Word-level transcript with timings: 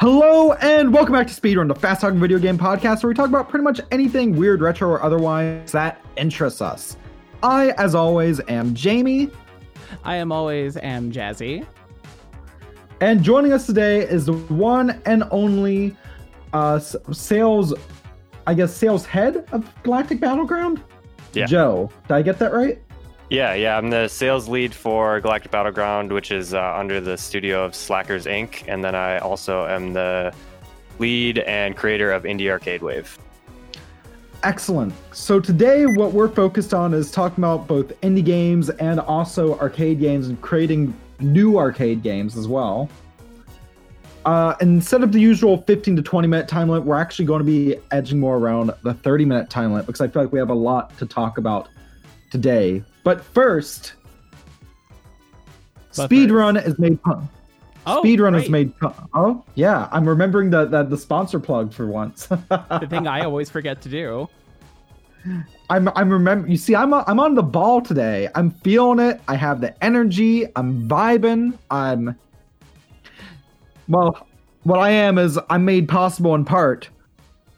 Hello 0.00 0.54
and 0.54 0.92
welcome 0.92 1.12
back 1.12 1.28
to 1.28 1.40
Speedrun, 1.40 1.68
the 1.68 1.74
fast 1.74 2.00
talking 2.00 2.18
video 2.18 2.36
game 2.40 2.58
podcast 2.58 3.04
where 3.04 3.08
we 3.08 3.14
talk 3.14 3.28
about 3.28 3.48
pretty 3.48 3.62
much 3.62 3.80
anything 3.92 4.34
weird, 4.36 4.60
retro, 4.60 4.88
or 4.88 5.00
otherwise 5.00 5.70
that 5.70 6.00
interests 6.16 6.60
us. 6.60 6.96
I, 7.44 7.70
as 7.78 7.94
always, 7.94 8.40
am 8.48 8.74
Jamie. 8.74 9.30
I 10.02 10.16
am 10.16 10.32
always 10.32 10.76
am 10.78 11.12
Jazzy. 11.12 11.64
And 13.00 13.22
joining 13.22 13.52
us 13.52 13.66
today 13.66 14.00
is 14.00 14.26
the 14.26 14.32
one 14.32 15.00
and 15.06 15.22
only 15.30 15.96
uh, 16.52 16.80
sales, 16.80 17.72
I 18.48 18.54
guess, 18.54 18.74
sales 18.74 19.06
head 19.06 19.48
of 19.52 19.70
Galactic 19.84 20.18
Battleground? 20.18 20.82
Yeah. 21.34 21.46
Joe. 21.46 21.90
Did 22.08 22.14
I 22.14 22.22
get 22.22 22.40
that 22.40 22.52
right? 22.52 22.82
Yeah, 23.30 23.54
yeah. 23.54 23.78
I'm 23.78 23.90
the 23.90 24.08
sales 24.08 24.48
lead 24.48 24.74
for 24.74 25.20
Galactic 25.20 25.50
Battleground, 25.50 26.12
which 26.12 26.30
is 26.30 26.52
uh, 26.52 26.74
under 26.76 27.00
the 27.00 27.16
studio 27.16 27.64
of 27.64 27.74
Slackers 27.74 28.26
Inc. 28.26 28.64
And 28.68 28.84
then 28.84 28.94
I 28.94 29.18
also 29.18 29.66
am 29.66 29.94
the 29.94 30.34
lead 30.98 31.38
and 31.38 31.76
creator 31.76 32.12
of 32.12 32.24
Indie 32.24 32.50
Arcade 32.50 32.82
Wave. 32.82 33.18
Excellent. 34.42 34.92
So 35.12 35.40
today, 35.40 35.86
what 35.86 36.12
we're 36.12 36.28
focused 36.28 36.74
on 36.74 36.92
is 36.92 37.10
talking 37.10 37.42
about 37.42 37.66
both 37.66 37.98
indie 38.02 38.24
games 38.24 38.68
and 38.68 39.00
also 39.00 39.58
arcade 39.58 40.00
games 40.00 40.28
and 40.28 40.38
creating 40.42 40.94
new 41.18 41.56
arcade 41.56 42.02
games 42.02 42.36
as 42.36 42.46
well. 42.46 42.90
Uh, 44.26 44.54
instead 44.60 45.02
of 45.02 45.12
the 45.12 45.20
usual 45.20 45.62
15 45.62 45.96
to 45.96 46.02
20 46.02 46.28
minute 46.28 46.46
time 46.46 46.68
limit, 46.68 46.86
we're 46.86 46.98
actually 46.98 47.24
going 47.24 47.38
to 47.40 47.44
be 47.44 47.76
edging 47.90 48.20
more 48.20 48.36
around 48.36 48.70
the 48.82 48.92
30 48.92 49.24
minute 49.24 49.48
time 49.48 49.72
limit 49.72 49.86
because 49.86 50.02
I 50.02 50.08
feel 50.08 50.22
like 50.22 50.32
we 50.32 50.38
have 50.38 50.50
a 50.50 50.54
lot 50.54 50.96
to 50.98 51.06
talk 51.06 51.38
about 51.38 51.70
today. 52.30 52.82
But 53.04 53.22
first, 53.22 53.92
But 55.96 56.10
Speedrun 56.10 56.64
is 56.66 56.78
made. 56.78 57.00
Po- 57.02 57.28
Oh, 57.86 58.02
Speedrun 58.02 58.42
is 58.42 58.48
made. 58.48 58.74
Po- 58.78 58.94
oh, 59.12 59.44
yeah. 59.56 59.90
I'm 59.92 60.08
remembering 60.08 60.48
the, 60.48 60.64
the, 60.64 60.84
the 60.84 60.96
sponsor 60.96 61.38
plug 61.38 61.70
for 61.70 61.86
once. 61.86 62.26
the 62.28 62.86
thing 62.88 63.06
I 63.06 63.20
always 63.20 63.50
forget 63.50 63.82
to 63.82 63.90
do. 63.90 64.26
I'm 65.70 65.88
I'm 65.94 66.10
remember 66.10 66.48
you 66.48 66.56
see 66.56 66.74
I'm 66.74 66.92
i 66.92 67.02
I'm 67.06 67.18
on 67.18 67.34
the 67.34 67.42
ball 67.42 67.80
today. 67.80 68.28
I'm 68.34 68.50
feeling 68.50 68.98
it. 69.00 69.20
I 69.28 69.36
have 69.36 69.60
the 69.60 69.84
energy. 69.84 70.46
I'm 70.56 70.88
vibing. 70.88 71.58
I'm 71.70 72.18
well, 73.88 74.26
what 74.64 74.80
I 74.80 74.90
am 74.90 75.18
is 75.18 75.38
I'm 75.50 75.64
made 75.64 75.88
possible 75.88 76.34
in 76.34 76.44
part 76.44 76.88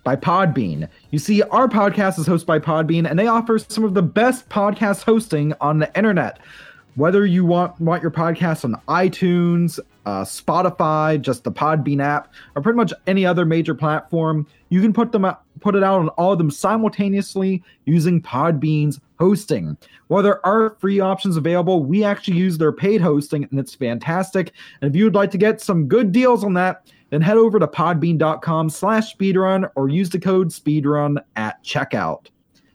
by 0.07 0.15
Podbean. 0.15 0.89
You 1.11 1.19
see, 1.19 1.43
our 1.43 1.67
podcast 1.67 2.17
is 2.21 2.29
hosted 2.29 2.47
by 2.47 2.61
Podbean, 2.61 3.11
and 3.11 3.19
they 3.19 3.27
offer 3.27 3.59
some 3.59 3.83
of 3.83 3.95
the 3.95 4.03
best 4.03 4.49
podcast 4.49 5.03
hosting 5.03 5.53
on 5.61 5.81
the 5.81 5.91
internet. 5.99 6.39
Whether 6.95 7.27
you 7.27 7.45
want 7.45 7.79
want 7.81 8.03
your 8.03 8.13
podcast 8.13 8.65
on 8.65 8.81
iTunes, 8.87 9.81
uh, 10.07 10.23
Spotify, 10.23 11.21
just 11.21 11.43
the 11.43 11.51
Podbean 11.51 12.01
app, 12.01 12.33
or 12.55 12.63
pretty 12.63 12.77
much 12.77 12.93
any 13.09 13.27
other 13.27 13.45
major 13.45 13.75
platform, 13.75 14.47
you 14.69 14.81
can 14.81 14.93
put 14.93 15.11
them 15.11 15.25
out, 15.25 15.43
put 15.59 15.75
it 15.75 15.83
out 15.83 15.99
on 15.99 16.09
all 16.11 16.31
of 16.31 16.39
them 16.39 16.53
simultaneously 16.53 17.65
using 17.85 18.23
Podbean's 18.23 19.01
hosting. 19.19 19.77
While 20.07 20.23
there 20.23 20.45
are 20.47 20.77
free 20.79 21.01
options 21.01 21.37
available, 21.37 21.83
we 21.83 22.05
actually 22.05 22.37
use 22.37 22.59
their 22.59 22.71
paid 22.71 23.01
hosting, 23.01 23.49
and 23.51 23.59
it's 23.59 23.75
fantastic. 23.75 24.53
And 24.81 24.89
if 24.89 24.97
you 24.97 25.03
would 25.03 25.17
like 25.17 25.33
to 25.33 25.39
get 25.39 25.61
some 25.61 25.89
good 25.89 26.13
deals 26.13 26.45
on 26.45 26.55
that, 26.55 26.87
then 27.11 27.21
head 27.21 27.37
over 27.37 27.59
to 27.59 27.67
podbean.com 27.67 28.71
slash 28.71 29.17
speedrun 29.17 29.71
or 29.75 29.89
use 29.89 30.11
the 30.11 30.19
code 30.19 30.49
speedrun 30.49 31.17
at 31.37 31.63
checkout. 31.65 32.27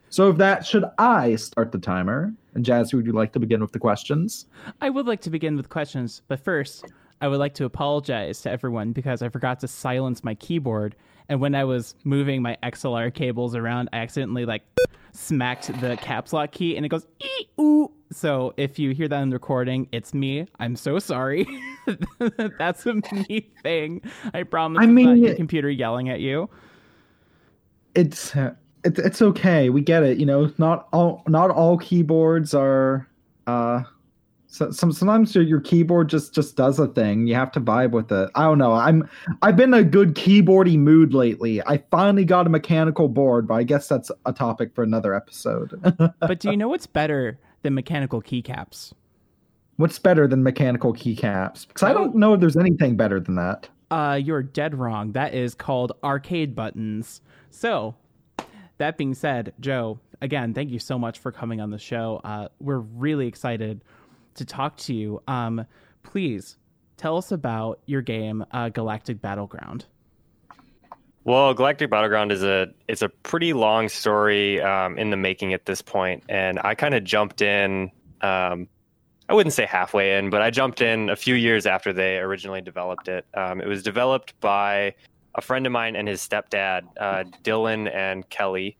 So 0.08 0.28
if 0.28 0.36
that, 0.36 0.66
should 0.66 0.84
I 0.98 1.36
start 1.36 1.72
the 1.72 1.78
timer? 1.78 2.34
And 2.54 2.64
Jazz, 2.64 2.92
would 2.92 3.06
you 3.06 3.12
like 3.12 3.32
to 3.32 3.40
begin 3.40 3.60
with 3.60 3.72
the 3.72 3.78
questions? 3.78 4.46
I 4.80 4.90
would 4.90 5.06
like 5.06 5.22
to 5.22 5.30
begin 5.30 5.56
with 5.56 5.68
questions, 5.68 6.22
but 6.28 6.40
first, 6.40 6.84
I 7.22 7.28
would 7.28 7.38
like 7.38 7.54
to 7.54 7.64
apologize 7.64 8.42
to 8.42 8.50
everyone 8.50 8.92
because 8.92 9.22
I 9.22 9.28
forgot 9.28 9.60
to 9.60 9.68
silence 9.68 10.24
my 10.24 10.34
keyboard. 10.34 10.96
And 11.28 11.40
when 11.40 11.54
I 11.54 11.64
was 11.64 11.94
moving 12.04 12.42
my 12.42 12.58
XLR 12.62 13.14
cables 13.14 13.54
around, 13.54 13.88
I 13.92 13.98
accidentally 13.98 14.44
like 14.44 14.62
smacked 15.12 15.66
the 15.80 15.96
caps 15.98 16.32
lock 16.32 16.50
key 16.52 16.76
and 16.76 16.84
it 16.86 16.88
goes 16.88 17.06
ee 17.22 17.46
ooh. 17.60 17.90
So 18.10 18.52
if 18.56 18.78
you 18.78 18.90
hear 18.90 19.08
that 19.08 19.22
in 19.22 19.30
the 19.30 19.36
recording, 19.36 19.88
it's 19.92 20.12
me. 20.12 20.46
I'm 20.60 20.76
so 20.76 20.98
sorry. 20.98 21.46
That's 22.58 22.84
a 22.86 22.94
me 22.94 23.50
thing. 23.62 24.02
I 24.34 24.42
promise. 24.42 24.82
I 24.82 24.86
mean- 24.86 25.16
your 25.22 25.34
computer 25.34 25.70
yelling 25.70 26.08
at 26.10 26.20
you. 26.20 26.48
It's 27.94 28.34
it's 28.84 28.98
it's 28.98 29.22
okay. 29.22 29.70
We 29.70 29.80
get 29.80 30.02
it. 30.02 30.18
You 30.18 30.26
know, 30.26 30.52
not 30.58 30.88
all 30.92 31.22
not 31.28 31.50
all 31.50 31.78
keyboards 31.78 32.54
are. 32.54 33.06
uh 33.46 33.82
so, 34.52 34.70
some 34.70 34.92
sometimes 34.92 35.34
your, 35.34 35.44
your 35.44 35.60
keyboard 35.60 36.10
just 36.10 36.34
just 36.34 36.56
does 36.56 36.78
a 36.78 36.86
thing. 36.86 37.26
You 37.26 37.34
have 37.36 37.50
to 37.52 37.60
vibe 37.60 37.92
with 37.92 38.12
it. 38.12 38.28
I 38.34 38.42
don't 38.44 38.58
know. 38.58 38.74
I'm 38.74 39.08
I've 39.40 39.56
been 39.56 39.72
in 39.72 39.80
a 39.80 39.82
good 39.82 40.14
keyboardy 40.14 40.76
mood 40.76 41.14
lately. 41.14 41.62
I 41.66 41.78
finally 41.90 42.26
got 42.26 42.46
a 42.46 42.50
mechanical 42.50 43.08
board, 43.08 43.48
but 43.48 43.54
I 43.54 43.62
guess 43.62 43.88
that's 43.88 44.10
a 44.26 44.32
topic 44.34 44.74
for 44.74 44.84
another 44.84 45.14
episode. 45.14 45.72
But 46.20 46.40
do 46.40 46.50
you 46.50 46.56
know 46.58 46.68
what's 46.68 46.86
better 46.86 47.38
than 47.62 47.74
mechanical 47.74 48.20
keycaps? 48.20 48.92
What's 49.76 49.98
better 49.98 50.28
than 50.28 50.42
mechanical 50.42 50.92
keycaps? 50.92 51.66
Because 51.66 51.82
I 51.82 51.94
don't 51.94 52.14
know 52.14 52.34
if 52.34 52.40
there's 52.40 52.56
anything 52.56 52.96
better 52.96 53.20
than 53.20 53.36
that. 53.36 53.68
Uh, 53.90 54.20
you're 54.22 54.42
dead 54.42 54.74
wrong. 54.74 55.12
That 55.12 55.34
is 55.34 55.54
called 55.54 55.92
arcade 56.04 56.54
buttons. 56.54 57.22
So, 57.50 57.94
that 58.78 58.98
being 58.98 59.14
said, 59.14 59.54
Joe, 59.60 59.98
again, 60.20 60.52
thank 60.54 60.70
you 60.70 60.78
so 60.78 60.98
much 60.98 61.18
for 61.18 61.32
coming 61.32 61.60
on 61.60 61.70
the 61.70 61.78
show. 61.78 62.20
Uh, 62.22 62.48
we're 62.60 62.78
really 62.78 63.26
excited 63.26 63.82
to 64.34 64.44
talk 64.44 64.76
to 64.78 64.94
you. 64.94 65.22
Um, 65.26 65.66
please 66.02 66.56
tell 66.96 67.16
us 67.16 67.32
about 67.32 67.80
your 67.86 68.02
game, 68.02 68.44
uh, 68.52 68.68
Galactic 68.68 69.20
Battleground. 69.20 69.86
Well, 71.24 71.54
Galactic 71.54 71.88
Battleground 71.88 72.32
is 72.32 72.42
a 72.42 72.68
it's 72.88 73.02
a 73.02 73.08
pretty 73.08 73.52
long 73.52 73.88
story 73.88 74.60
um, 74.60 74.98
in 74.98 75.10
the 75.10 75.16
making 75.16 75.54
at 75.54 75.66
this 75.66 75.80
point, 75.80 76.24
and 76.28 76.58
I 76.62 76.74
kind 76.74 76.94
of 76.94 77.04
jumped 77.04 77.42
in. 77.42 77.92
Um, 78.20 78.68
I 79.28 79.34
wouldn't 79.34 79.52
say 79.52 79.64
halfway 79.64 80.18
in, 80.18 80.30
but 80.30 80.42
I 80.42 80.50
jumped 80.50 80.82
in 80.82 81.08
a 81.10 81.16
few 81.16 81.36
years 81.36 81.64
after 81.64 81.92
they 81.92 82.18
originally 82.18 82.60
developed 82.60 83.08
it. 83.08 83.24
Um, 83.34 83.60
it 83.60 83.68
was 83.68 83.82
developed 83.82 84.38
by 84.40 84.94
a 85.34 85.40
friend 85.40 85.64
of 85.64 85.72
mine 85.72 85.96
and 85.96 86.08
his 86.08 86.20
stepdad, 86.20 86.82
uh, 86.98 87.24
Dylan 87.42 87.92
and 87.94 88.28
Kelly, 88.28 88.76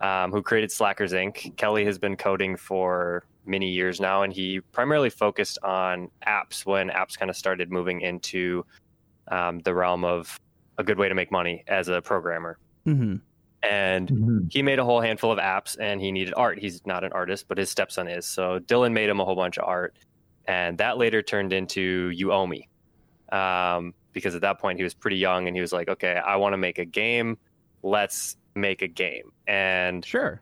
um, 0.00 0.32
who 0.32 0.42
created 0.42 0.72
Slackers 0.72 1.12
Inc. 1.12 1.56
Kelly 1.56 1.84
has 1.84 1.98
been 1.98 2.16
coding 2.16 2.56
for 2.56 3.24
many 3.46 3.70
years 3.70 4.00
now, 4.00 4.22
and 4.22 4.32
he 4.32 4.60
primarily 4.60 5.10
focused 5.10 5.58
on 5.62 6.10
apps 6.26 6.64
when 6.64 6.88
apps 6.88 7.18
kind 7.18 7.30
of 7.30 7.36
started 7.36 7.70
moving 7.70 8.00
into 8.00 8.64
um, 9.28 9.60
the 9.60 9.74
realm 9.74 10.04
of 10.04 10.38
a 10.78 10.84
good 10.84 10.98
way 10.98 11.08
to 11.08 11.14
make 11.14 11.30
money 11.30 11.64
as 11.66 11.88
a 11.88 12.02
programmer. 12.02 12.58
Mm-hmm. 12.86 13.16
And 13.62 14.50
he 14.50 14.62
made 14.62 14.78
a 14.78 14.84
whole 14.84 15.00
handful 15.00 15.32
of 15.32 15.38
apps 15.38 15.76
and 15.80 16.00
he 16.00 16.12
needed 16.12 16.34
art. 16.36 16.58
He's 16.58 16.84
not 16.84 17.02
an 17.02 17.12
artist, 17.12 17.46
but 17.48 17.56
his 17.56 17.70
stepson 17.70 18.08
is. 18.08 18.26
So 18.26 18.58
Dylan 18.58 18.92
made 18.92 19.08
him 19.08 19.20
a 19.20 19.24
whole 19.24 19.36
bunch 19.36 19.56
of 19.56 19.64
art. 19.64 19.96
And 20.46 20.76
that 20.78 20.98
later 20.98 21.22
turned 21.22 21.54
into 21.54 22.10
You 22.10 22.32
Owe 22.32 22.46
Me. 22.46 22.68
Um, 23.32 23.94
because 24.12 24.34
at 24.34 24.42
that 24.42 24.60
point 24.60 24.78
he 24.78 24.84
was 24.84 24.92
pretty 24.92 25.16
young 25.16 25.46
and 25.48 25.56
he 25.56 25.62
was 25.62 25.72
like, 25.72 25.88
okay, 25.88 26.14
I 26.14 26.36
want 26.36 26.52
to 26.52 26.58
make 26.58 26.78
a 26.78 26.84
game. 26.84 27.38
Let's 27.82 28.36
make 28.54 28.82
a 28.82 28.88
game. 28.88 29.32
And 29.46 30.04
Sure. 30.04 30.40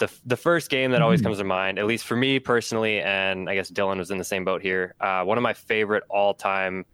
The 0.00 0.10
the 0.26 0.36
first 0.36 0.68
game 0.70 0.90
that 0.90 1.00
always 1.02 1.20
Mhm. 1.20 1.24
comes 1.24 1.38
to 1.38 1.44
mind, 1.44 1.78
at 1.78 1.86
least 1.86 2.04
for 2.06 2.16
me 2.16 2.40
personally, 2.40 3.00
and 3.00 3.48
I 3.48 3.54
guess 3.54 3.70
Dylan 3.70 3.98
was 3.98 4.10
in 4.10 4.18
the 4.18 4.24
same 4.24 4.44
boat 4.44 4.60
here. 4.62 4.94
Uh, 5.00 5.22
one 5.22 5.38
of 5.38 5.42
my 5.42 5.52
favorite 5.54 6.02
all 6.10 6.34
time 6.34 6.84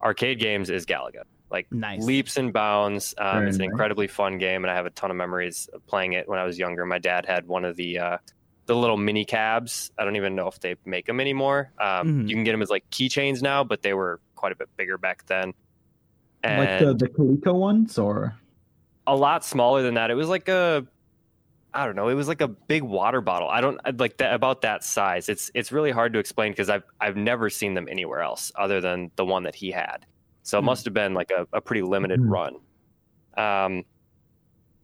arcade 0.00 0.38
games 0.38 0.70
is 0.70 0.86
Galaga. 0.86 1.22
Like 1.50 1.66
Nice. 1.72 2.02
leaps 2.02 2.36
and 2.36 2.52
bounds. 2.52 3.14
Um, 3.18 3.46
it's 3.46 3.56
an 3.56 3.64
incredibly 3.64 4.06
fun 4.06 4.38
game, 4.38 4.64
and 4.64 4.70
I 4.70 4.74
have 4.74 4.86
a 4.86 4.90
ton 4.90 5.10
of 5.10 5.16
memories 5.16 5.68
of 5.72 5.84
playing 5.86 6.12
it 6.14 6.28
when 6.28 6.38
I 6.38 6.44
was 6.44 6.58
younger. 6.58 6.86
My 6.86 6.98
dad 6.98 7.26
had 7.26 7.46
one 7.48 7.64
of 7.64 7.76
the 7.76 7.98
uh, 7.98 8.18
the 8.66 8.76
little 8.76 8.96
mini 8.96 9.24
cabs. 9.24 9.90
I 9.98 10.04
don't 10.04 10.14
even 10.16 10.36
know 10.36 10.46
if 10.46 10.60
they 10.60 10.76
make 10.84 11.06
them 11.06 11.18
anymore. 11.20 11.72
Um, 11.80 12.24
Mhm. 12.24 12.28
You 12.28 12.36
can 12.36 12.44
get 12.44 12.52
them 12.52 12.62
as 12.62 12.70
like 12.70 12.88
keychains 12.90 13.42
now, 13.42 13.64
but 13.64 13.82
they 13.82 13.92
were 13.92 14.20
quite 14.36 14.52
a 14.52 14.56
bit 14.56 14.68
bigger 14.76 14.96
back 14.98 15.26
then. 15.26 15.52
And 16.44 16.60
like 16.60 16.78
the 16.78 16.94
the 16.94 17.08
Coleco 17.08 17.54
ones, 17.54 17.98
or 17.98 18.34
a 19.06 19.16
lot 19.16 19.44
smaller 19.44 19.82
than 19.82 19.94
that. 19.94 20.10
It 20.10 20.14
was 20.14 20.28
like 20.28 20.48
a 20.48 20.86
I 21.74 21.86
don't 21.86 21.96
know. 21.96 22.08
It 22.08 22.14
was 22.14 22.28
like 22.28 22.42
a 22.42 22.48
big 22.48 22.82
water 22.82 23.20
bottle. 23.22 23.48
I 23.48 23.60
don't 23.62 23.78
like 23.98 24.18
that 24.18 24.34
about 24.34 24.60
that 24.62 24.84
size. 24.84 25.28
It's 25.28 25.50
it's 25.54 25.72
really 25.72 25.90
hard 25.90 26.12
to 26.12 26.18
explain 26.18 26.52
because 26.52 26.68
I've 26.68 26.84
I've 27.00 27.16
never 27.16 27.48
seen 27.48 27.74
them 27.74 27.88
anywhere 27.90 28.20
else 28.20 28.52
other 28.56 28.80
than 28.80 29.10
the 29.16 29.24
one 29.24 29.44
that 29.44 29.54
he 29.54 29.70
had. 29.70 30.04
So 30.42 30.58
it 30.58 30.60
Hmm. 30.62 30.66
must 30.66 30.84
have 30.84 30.92
been 30.94 31.14
like 31.14 31.30
a, 31.30 31.46
a 31.52 31.60
pretty 31.60 31.82
limited 31.82 32.20
Mhm. 32.20 32.30
run. 32.30 32.56
Um, 33.36 33.84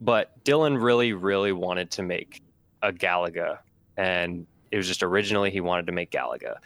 but 0.01 0.43
Dylan 0.45 0.81
really 0.83 1.13
really 1.13 1.53
wanted 1.53 1.91
to 1.93 2.03
make 2.03 2.43
a 2.83 2.93
Galaga, 2.93 3.59
and 3.97 4.47
it 4.71 4.77
was 4.77 4.87
just 4.87 5.03
originally 5.03 5.51
he 5.51 5.61
wanted 5.61 5.87
to 5.89 5.93
make 5.93 6.11
Galaga. 6.11 6.57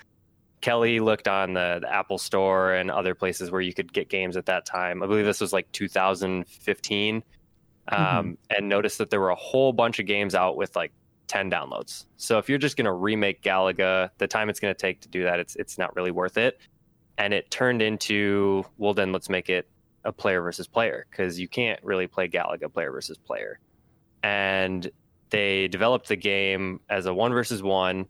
Kelly 0.60 1.00
looked 1.00 1.26
on 1.26 1.54
the, 1.54 1.78
the 1.80 1.92
Apple 1.92 2.18
Store 2.18 2.72
and 2.74 2.88
other 2.88 3.16
places 3.16 3.50
where 3.50 3.60
you 3.60 3.74
could 3.74 3.92
get 3.92 4.08
games 4.08 4.36
at 4.36 4.46
that 4.46 4.64
time. 4.64 5.02
I 5.02 5.06
believe 5.08 5.24
this 5.24 5.40
was 5.40 5.52
like 5.52 5.70
2015 5.72 7.24
um, 7.88 8.38
and 8.50 8.68
noticed 8.68 8.98
that 8.98 9.10
there 9.10 9.20
were 9.20 9.30
a 9.30 9.36
whole 9.36 9.72
bunch 9.72 9.98
of 9.98 10.06
games 10.06 10.34
out 10.34 10.56
with 10.56 10.74
like 10.76 10.92
10 11.28 11.50
downloads. 11.50 12.06
So 12.16 12.38
if 12.38 12.48
you're 12.48 12.58
just 12.58 12.76
going 12.76 12.84
to 12.84 12.92
remake 12.92 13.42
Galaga, 13.42 14.10
the 14.18 14.26
time 14.26 14.48
it's 14.48 14.60
going 14.60 14.74
to 14.74 14.78
take 14.78 15.00
to 15.00 15.08
do 15.08 15.24
that, 15.24 15.40
it's 15.40 15.56
it's 15.56 15.78
not 15.78 15.94
really 15.96 16.10
worth 16.10 16.38
it. 16.38 16.58
And 17.18 17.34
it 17.34 17.50
turned 17.50 17.82
into 17.82 18.64
well, 18.78 18.94
then 18.94 19.12
let's 19.12 19.28
make 19.28 19.48
it 19.48 19.68
a 20.04 20.12
player 20.12 20.42
versus 20.42 20.66
player 20.66 21.06
because 21.10 21.38
you 21.38 21.48
can't 21.48 21.80
really 21.82 22.06
play 22.06 22.28
Galaga 22.28 22.72
player 22.72 22.90
versus 22.90 23.18
player. 23.18 23.58
And 24.22 24.90
they 25.30 25.68
developed 25.68 26.08
the 26.08 26.16
game 26.16 26.80
as 26.88 27.06
a 27.06 27.14
one 27.14 27.32
versus 27.32 27.62
one, 27.62 28.06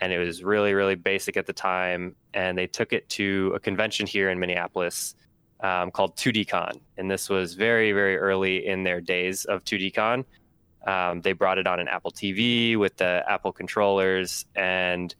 and 0.00 0.12
it 0.12 0.18
was 0.18 0.44
really, 0.44 0.74
really 0.74 0.94
basic 0.94 1.36
at 1.36 1.46
the 1.46 1.52
time. 1.52 2.14
And 2.34 2.56
they 2.56 2.66
took 2.66 2.92
it 2.92 3.08
to 3.10 3.52
a 3.54 3.60
convention 3.60 4.06
here 4.06 4.30
in 4.30 4.38
Minneapolis 4.38 5.14
um, 5.60 5.90
called 5.90 6.16
2DCon. 6.16 6.80
And 6.96 7.10
this 7.10 7.28
was 7.28 7.54
very, 7.54 7.92
very 7.92 8.16
early 8.16 8.66
in 8.66 8.84
their 8.84 9.00
days 9.00 9.44
of 9.44 9.64
2DCon. 9.64 10.24
Um, 10.86 11.20
they 11.20 11.32
brought 11.32 11.58
it 11.58 11.66
on 11.66 11.80
an 11.80 11.88
Apple 11.88 12.12
TV 12.12 12.76
with 12.76 12.96
the 12.96 13.24
Apple 13.28 13.52
controllers, 13.52 14.46
and 14.54 15.14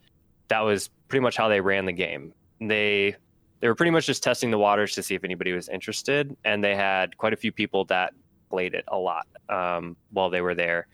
that 0.47 0.61
was 0.61 0.89
pretty 1.07 1.21
much 1.21 1.37
how 1.37 1.47
they 1.47 1.61
ran 1.61 1.85
the 1.85 1.91
game. 1.91 2.33
They 2.59 3.15
they 3.59 3.67
were 3.67 3.75
pretty 3.75 3.91
much 3.91 4.05
just 4.05 4.23
testing 4.23 4.51
the 4.51 4.57
waters 4.57 4.95
to 4.95 5.03
see 5.03 5.15
if 5.15 5.23
anybody 5.23 5.51
was 5.51 5.67
interested, 5.67 6.35
and 6.45 6.63
they 6.63 6.75
had 6.75 7.17
quite 7.17 7.33
a 7.33 7.37
few 7.37 7.51
people 7.51 7.85
that 7.85 8.13
played 8.49 8.73
it 8.73 8.85
a 8.87 8.97
lot 8.97 9.27
um, 9.49 9.95
while 10.11 10.29
they 10.29 10.41
were 10.41 10.55
there. 10.55 10.87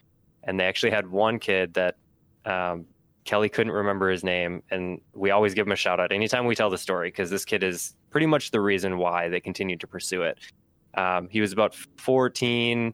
And 0.44 0.60
they 0.60 0.66
actually 0.66 0.92
had 0.92 1.08
one 1.10 1.40
kid 1.40 1.76
that 1.76 1.96
um, 2.44 2.86
Kelly 3.26 3.50
couldn't 3.50 3.74
remember 3.74 4.10
his 4.10 4.24
name, 4.24 4.62
and 4.72 5.02
we 5.14 5.32
always 5.32 5.54
give 5.54 5.66
him 5.68 5.74
a 5.74 5.76
shout 5.76 6.00
out 6.00 6.12
anytime 6.12 6.46
we 6.46 6.56
tell 6.56 6.70
the 6.70 6.78
story 6.78 7.10
because 7.10 7.30
this 7.30 7.44
kid 7.44 7.64
is 7.64 7.96
pretty 8.12 8.28
much 8.28 8.52
the 8.52 8.62
reason 8.62 8.98
why 8.98 9.30
they 9.30 9.40
continued 9.42 9.80
to 9.82 9.88
pursue 9.88 10.22
it. 10.22 10.38
Um, 10.94 11.28
he 11.30 11.42
was 11.42 11.52
about 11.52 11.76
14, 11.98 12.94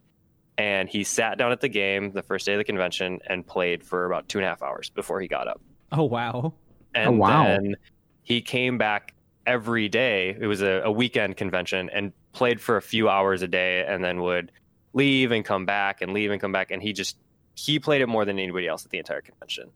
and 0.57 0.89
he 0.89 1.03
sat 1.03 1.37
down 1.37 1.51
at 1.51 1.59
the 1.61 1.67
game 1.67 2.11
the 2.13 2.23
first 2.23 2.45
day 2.45 2.53
of 2.53 2.57
the 2.57 2.63
convention 2.63 3.19
and 3.27 3.45
played 3.45 3.83
for 3.83 4.05
about 4.05 4.27
two 4.29 4.39
and 4.39 4.45
a 4.45 4.49
half 4.49 4.61
hours 4.61 4.89
before 4.89 5.19
he 5.21 5.27
got 5.27 5.47
up. 5.47 5.61
Oh 5.91 6.03
wow! 6.03 6.53
And 6.95 7.09
Oh, 7.09 7.11
wow. 7.17 7.43
then 7.43 7.75
he 8.23 8.41
came 8.41 8.77
back 8.77 9.13
every 9.45 9.89
day. 9.89 10.37
It 10.39 10.47
was 10.47 10.61
a, 10.61 10.81
a 10.85 10.91
weekend 10.91 11.35
convention 11.35 11.89
and 11.93 12.13
played 12.31 12.61
for 12.61 12.77
a 12.77 12.81
few 12.81 13.09
hours 13.09 13.41
a 13.41 13.47
day 13.47 13.85
and 13.85 14.03
then 14.03 14.21
would 14.21 14.51
leave 14.93 15.31
and 15.31 15.43
come 15.43 15.65
back 15.65 16.01
and 16.01 16.13
leave 16.13 16.31
and 16.31 16.39
come 16.39 16.51
back. 16.51 16.69
And 16.71 16.81
he 16.81 16.93
just, 16.93 17.17
he 17.55 17.79
played 17.79 18.01
it 18.01 18.07
more 18.07 18.23
than 18.23 18.37
anybody 18.39 18.67
else 18.67 18.85
at 18.85 18.91
the 18.91 18.97
entire 18.99 19.21
convention. 19.21 19.69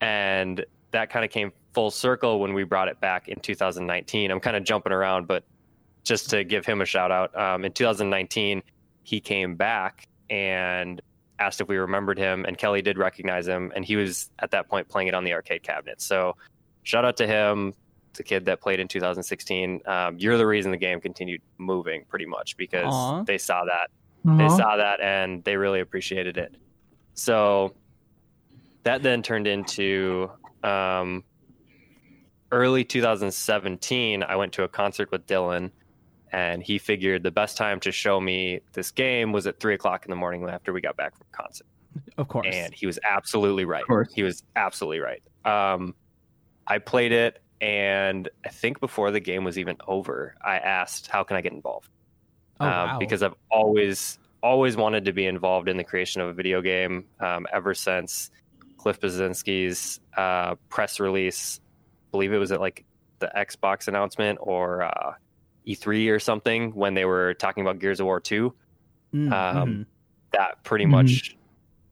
And 0.00 0.64
that 0.90 1.10
kind 1.10 1.24
of 1.24 1.30
came 1.30 1.52
full 1.74 1.90
circle 1.90 2.40
when 2.40 2.54
we 2.54 2.64
brought 2.64 2.88
it 2.88 3.00
back 3.00 3.28
in 3.28 3.38
2019. 3.40 4.30
I'm 4.30 4.40
kind 4.40 4.56
of 4.56 4.64
jumping 4.64 4.92
around, 4.92 5.26
but 5.26 5.44
just 6.04 6.30
to 6.30 6.44
give 6.44 6.64
him 6.64 6.80
a 6.80 6.84
shout 6.84 7.10
out, 7.10 7.36
um, 7.38 7.64
in 7.64 7.72
2019, 7.72 8.62
he 9.02 9.20
came 9.20 9.54
back 9.56 10.06
and 10.30 11.00
asked 11.38 11.60
if 11.60 11.68
we 11.68 11.76
remembered 11.76 12.18
him, 12.18 12.44
and 12.44 12.58
Kelly 12.58 12.82
did 12.82 12.98
recognize 12.98 13.46
him, 13.46 13.72
and 13.74 13.84
he 13.84 13.96
was 13.96 14.30
at 14.40 14.50
that 14.50 14.68
point 14.68 14.88
playing 14.88 15.08
it 15.08 15.14
on 15.14 15.24
the 15.24 15.32
arcade 15.32 15.62
cabinet. 15.62 16.00
So, 16.00 16.36
shout 16.82 17.04
out 17.04 17.16
to 17.18 17.26
him, 17.26 17.74
the 18.14 18.22
kid 18.22 18.44
that 18.46 18.60
played 18.60 18.80
in 18.80 18.88
2016. 18.88 19.82
Um, 19.86 20.18
you're 20.18 20.36
the 20.36 20.46
reason 20.46 20.70
the 20.70 20.76
game 20.76 21.00
continued 21.00 21.40
moving, 21.58 22.04
pretty 22.08 22.26
much, 22.26 22.56
because 22.56 22.92
Aw. 22.92 23.22
they 23.22 23.38
saw 23.38 23.64
that, 23.64 23.90
they 24.24 24.48
saw 24.48 24.76
that, 24.76 25.00
and 25.00 25.44
they 25.44 25.56
really 25.56 25.80
appreciated 25.80 26.36
it. 26.36 26.54
So, 27.14 27.74
that 28.84 29.02
then 29.02 29.22
turned 29.22 29.46
into 29.46 30.30
um, 30.62 31.24
early 32.52 32.84
2017. 32.84 34.22
I 34.22 34.36
went 34.36 34.52
to 34.54 34.64
a 34.64 34.68
concert 34.68 35.10
with 35.10 35.26
Dylan 35.26 35.70
and 36.32 36.62
he 36.62 36.78
figured 36.78 37.22
the 37.22 37.30
best 37.30 37.56
time 37.56 37.80
to 37.80 37.92
show 37.92 38.20
me 38.20 38.60
this 38.72 38.90
game 38.90 39.32
was 39.32 39.46
at 39.46 39.60
three 39.60 39.74
o'clock 39.74 40.04
in 40.04 40.10
the 40.10 40.16
morning 40.16 40.48
after 40.48 40.72
we 40.72 40.80
got 40.80 40.96
back 40.96 41.16
from 41.16 41.26
concert. 41.32 41.66
Of 42.16 42.28
course. 42.28 42.46
And 42.52 42.72
he 42.74 42.86
was 42.86 42.98
absolutely 43.08 43.64
right. 43.64 43.84
He 44.14 44.22
was 44.22 44.42
absolutely 44.56 45.00
right. 45.00 45.22
Um, 45.44 45.94
I 46.66 46.78
played 46.78 47.12
it, 47.12 47.42
and 47.60 48.28
I 48.44 48.50
think 48.50 48.78
before 48.78 49.10
the 49.10 49.20
game 49.20 49.42
was 49.42 49.58
even 49.58 49.76
over, 49.86 50.36
I 50.44 50.58
asked, 50.58 51.06
"How 51.06 51.24
can 51.24 51.36
I 51.36 51.40
get 51.40 51.52
involved?" 51.52 51.88
oh, 52.60 52.66
Um, 52.66 52.70
wow. 52.70 52.98
Because 52.98 53.22
I've 53.22 53.34
always 53.50 54.18
always 54.42 54.76
wanted 54.76 55.04
to 55.06 55.12
be 55.12 55.26
involved 55.26 55.68
in 55.68 55.76
the 55.76 55.82
creation 55.84 56.20
of 56.20 56.28
a 56.28 56.32
video 56.32 56.60
game 56.60 57.06
um, 57.20 57.46
ever 57.52 57.74
since 57.74 58.30
Cliff 58.78 59.00
Bleszinski's 59.00 60.00
uh, 60.16 60.54
press 60.70 60.98
release. 61.00 61.60
I 61.60 62.10
believe 62.12 62.32
it 62.32 62.38
was 62.38 62.52
at 62.52 62.60
like 62.60 62.84
the 63.18 63.30
Xbox 63.36 63.88
announcement 63.88 64.38
or 64.40 64.82
uh, 64.84 65.14
E3 65.66 66.10
or 66.10 66.18
something 66.18 66.74
when 66.74 66.94
they 66.94 67.04
were 67.04 67.34
talking 67.34 67.62
about 67.62 67.78
Gears 67.80 68.00
of 68.00 68.06
War 68.06 68.20
2 68.20 68.54
Mm, 69.14 69.32
um, 69.32 69.68
mhm. 69.68 69.86
that 70.32 70.62
pretty 70.64 70.84
Mhm. 70.84 70.90
much 70.90 71.34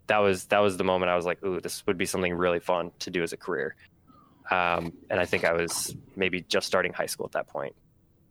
that 0.06 0.18
was 0.18 0.44
that 0.46 0.58
was 0.58 0.76
the 0.76 0.84
moment 0.84 1.10
I 1.10 1.16
was 1.16 1.24
like, 1.24 1.42
ooh, 1.42 1.60
this 1.62 1.84
would 1.86 1.96
be 1.96 2.04
something 2.04 2.32
really 2.34 2.60
fun 2.60 2.92
to 3.00 3.10
do 3.10 3.22
as 3.22 3.32
a 3.32 3.38
career. 3.38 3.74
Um, 4.50 4.92
and 5.10 5.18
I 5.18 5.24
think 5.24 5.44
I 5.44 5.52
was 5.54 5.96
maybe 6.14 6.42
just 6.42 6.66
starting 6.66 6.92
high 6.92 7.06
school 7.06 7.24
at 7.26 7.32
that 7.32 7.48
point, 7.48 7.74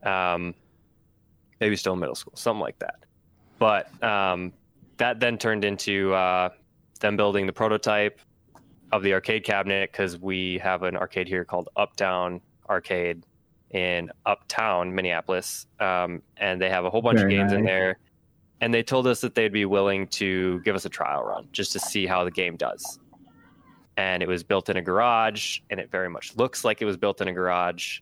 um, 0.03 0.53
maybe 1.59 1.75
still 1.75 1.93
in 1.93 1.99
middle 1.99 2.13
school, 2.15 2.33
something 2.35 2.61
like 2.61 2.77
that. 2.79 3.05
But 3.57 3.89
um, 4.03 4.53
that 4.97 5.19
then 5.19 5.37
turned 5.39 5.65
into 5.65 6.13
uh, 6.13 6.49
them 7.01 7.17
building 7.17 7.47
the 7.47 7.53
prototype 7.53 8.21
of 8.91 9.03
the 9.03 9.13
arcade 9.13 9.43
cabinet 9.43 9.91
because 9.91 10.17
we 10.17 10.57
have 10.59 10.83
an 10.83 10.95
arcade 10.95 11.27
here 11.27 11.45
called 11.45 11.69
Uptown 11.75 12.41
Arcade 12.69 13.23
in 13.71 14.11
Uptown 14.25 14.93
Minneapolis, 14.93 15.67
um, 15.79 16.21
and 16.37 16.61
they 16.61 16.69
have 16.69 16.85
a 16.85 16.89
whole 16.89 17.01
bunch 17.01 17.19
Very 17.19 17.35
of 17.35 17.39
games 17.39 17.53
in 17.53 17.65
there 17.65 17.97
and 18.61 18.73
they 18.73 18.83
told 18.83 19.07
us 19.07 19.21
that 19.21 19.35
they'd 19.35 19.51
be 19.51 19.65
willing 19.65 20.07
to 20.07 20.59
give 20.61 20.75
us 20.75 20.85
a 20.85 20.89
trial 20.89 21.23
run 21.23 21.47
just 21.51 21.71
to 21.73 21.79
see 21.79 22.05
how 22.05 22.23
the 22.23 22.31
game 22.31 22.55
does. 22.55 22.99
And 23.97 24.21
it 24.23 24.27
was 24.27 24.43
built 24.43 24.69
in 24.69 24.77
a 24.77 24.81
garage, 24.81 25.59
and 25.69 25.79
it 25.79 25.89
very 25.89 26.09
much 26.09 26.35
looks 26.35 26.63
like 26.63 26.81
it 26.81 26.85
was 26.85 26.97
built 26.97 27.21
in 27.21 27.27
a 27.27 27.33
garage. 27.33 27.99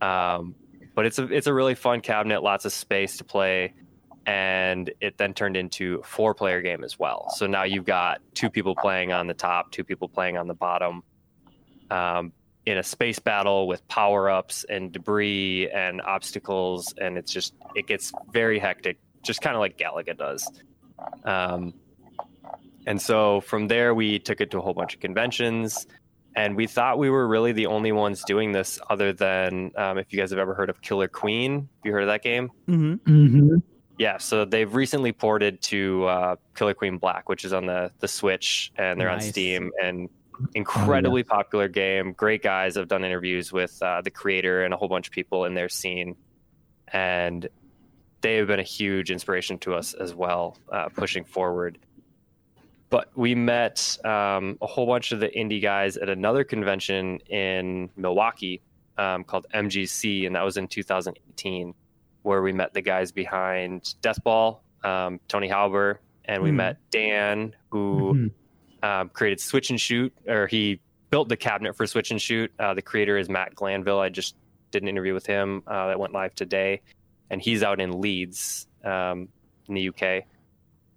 Um, 0.00 0.54
but 0.94 1.04
it's 1.06 1.18
a 1.18 1.24
it's 1.24 1.46
a 1.46 1.52
really 1.52 1.74
fun 1.74 2.00
cabinet, 2.00 2.42
lots 2.42 2.64
of 2.64 2.72
space 2.72 3.18
to 3.18 3.24
play, 3.24 3.74
and 4.26 4.90
it 5.00 5.16
then 5.18 5.32
turned 5.32 5.56
into 5.56 6.00
a 6.00 6.02
four 6.02 6.34
player 6.34 6.60
game 6.60 6.82
as 6.84 6.98
well. 6.98 7.30
So 7.36 7.46
now 7.46 7.62
you've 7.62 7.84
got 7.84 8.20
two 8.34 8.50
people 8.50 8.74
playing 8.74 9.12
on 9.12 9.26
the 9.28 9.34
top, 9.34 9.70
two 9.70 9.84
people 9.84 10.08
playing 10.08 10.36
on 10.36 10.48
the 10.48 10.54
bottom, 10.54 11.02
um, 11.90 12.32
in 12.66 12.78
a 12.78 12.82
space 12.82 13.20
battle 13.20 13.68
with 13.68 13.86
power 13.86 14.28
ups 14.28 14.64
and 14.68 14.90
debris 14.90 15.70
and 15.70 16.02
obstacles, 16.02 16.92
and 17.00 17.16
it's 17.16 17.32
just 17.32 17.54
it 17.76 17.86
gets 17.86 18.12
very 18.32 18.58
hectic 18.58 18.98
just 19.22 19.40
kind 19.40 19.54
of 19.56 19.60
like 19.60 19.76
Galaga 19.78 20.16
does. 20.16 20.48
Um, 21.24 21.74
and 22.86 23.00
so 23.00 23.40
from 23.40 23.68
there, 23.68 23.94
we 23.94 24.18
took 24.18 24.40
it 24.40 24.50
to 24.52 24.58
a 24.58 24.60
whole 24.60 24.74
bunch 24.74 24.94
of 24.94 25.00
conventions, 25.00 25.86
and 26.36 26.56
we 26.56 26.66
thought 26.66 26.98
we 26.98 27.10
were 27.10 27.26
really 27.26 27.52
the 27.52 27.66
only 27.66 27.92
ones 27.92 28.22
doing 28.24 28.52
this, 28.52 28.78
other 28.90 29.12
than 29.12 29.72
um, 29.76 29.98
if 29.98 30.12
you 30.12 30.18
guys 30.18 30.30
have 30.30 30.38
ever 30.38 30.54
heard 30.54 30.70
of 30.70 30.80
Killer 30.82 31.08
Queen. 31.08 31.54
Have 31.54 31.84
you 31.84 31.92
heard 31.92 32.02
of 32.02 32.08
that 32.08 32.22
game? 32.22 32.50
Mhm. 32.68 33.00
Mhm. 33.00 33.62
Yeah, 33.98 34.18
so 34.18 34.44
they've 34.44 34.72
recently 34.72 35.12
ported 35.12 35.62
to 35.62 36.04
uh, 36.04 36.36
Killer 36.54 36.74
Queen 36.74 36.98
Black, 36.98 37.28
which 37.28 37.44
is 37.44 37.52
on 37.52 37.66
the 37.66 37.90
the 38.00 38.08
Switch, 38.08 38.72
and 38.76 39.00
they're 39.00 39.10
on 39.10 39.20
Steam, 39.20 39.72
and 39.82 40.08
incredibly 40.54 41.22
popular 41.22 41.68
game. 41.68 42.12
Great 42.12 42.42
guys. 42.42 42.76
I've 42.76 42.88
done 42.88 43.04
interviews 43.04 43.52
with 43.52 43.82
uh, 43.82 44.02
the 44.02 44.10
creator 44.10 44.64
and 44.64 44.74
a 44.74 44.76
whole 44.76 44.88
bunch 44.88 45.08
of 45.08 45.12
people 45.12 45.46
in 45.46 45.54
their 45.54 45.70
scene, 45.70 46.14
and 46.88 47.48
they 48.20 48.36
have 48.36 48.48
been 48.48 48.60
a 48.60 48.64
huge 48.64 49.10
inspiration 49.10 49.58
to 49.58 49.74
us 49.74 49.94
as 49.94 50.14
well, 50.14 50.58
uh, 50.70 50.88
pushing 50.90 51.24
forward. 51.24 51.78
But 52.90 53.10
we 53.16 53.34
met 53.34 53.98
um, 54.04 54.58
a 54.60 54.66
whole 54.66 54.86
bunch 54.86 55.12
of 55.12 55.20
the 55.20 55.28
indie 55.28 55.60
guys 55.60 55.96
at 55.96 56.08
another 56.08 56.44
convention 56.44 57.18
in 57.28 57.90
Milwaukee 57.96 58.60
um, 58.98 59.24
called 59.24 59.46
MGC, 59.54 60.26
and 60.26 60.36
that 60.36 60.42
was 60.42 60.56
in 60.56 60.68
2018 60.68 61.74
where 62.26 62.42
we 62.42 62.52
met 62.52 62.74
the 62.74 62.82
guys 62.82 63.12
behind 63.12 63.94
Deathball, 64.02 64.58
um, 64.82 65.20
Tony 65.28 65.48
Halber, 65.48 65.98
and 66.24 66.42
we 66.42 66.50
Hmm. 66.50 66.56
met 66.56 66.76
Dan, 66.90 67.54
who 67.70 68.14
Mhm. 68.14 68.30
um, 68.82 69.08
created 69.10 69.40
Switch 69.40 69.70
and 69.70 69.80
Shoot, 69.80 70.12
or 70.26 70.48
he 70.48 70.80
built 71.10 71.28
the 71.28 71.36
cabinet 71.36 71.76
for 71.76 71.86
Switch 71.86 72.10
and 72.10 72.20
Shoot. 72.20 72.52
Uh, 72.58 72.74
the 72.74 72.82
creator 72.82 73.16
is 73.16 73.28
Matt 73.28 73.54
Glanville. 73.54 74.00
I 74.00 74.08
just 74.08 74.34
did 74.72 74.82
an 74.82 74.88
interview 74.88 75.14
with 75.14 75.24
him 75.24 75.62
uh, 75.68 75.86
that 75.86 76.00
went 76.00 76.12
live 76.12 76.34
today, 76.34 76.80
and 77.30 77.40
he's 77.40 77.62
out 77.62 77.80
in 77.80 78.00
Leeds, 78.00 78.66
um, 78.84 79.28
in 79.68 79.74
the 79.74 79.82
UK. 79.82 80.26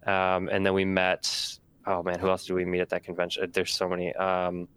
Um, 0.07 0.49
and 0.49 0.65
then 0.65 0.73
we 0.73 0.83
met. 0.83 1.59
Oh 1.85 2.01
man, 2.03 2.19
who 2.19 2.27
else 2.27 2.45
did 2.45 2.53
we 2.53 2.65
meet 2.65 2.81
at 2.81 2.89
that 2.89 3.03
convention? 3.03 3.49
There's 3.51 3.73
so 3.73 3.87
many. 3.87 4.15
Um, 4.15 4.67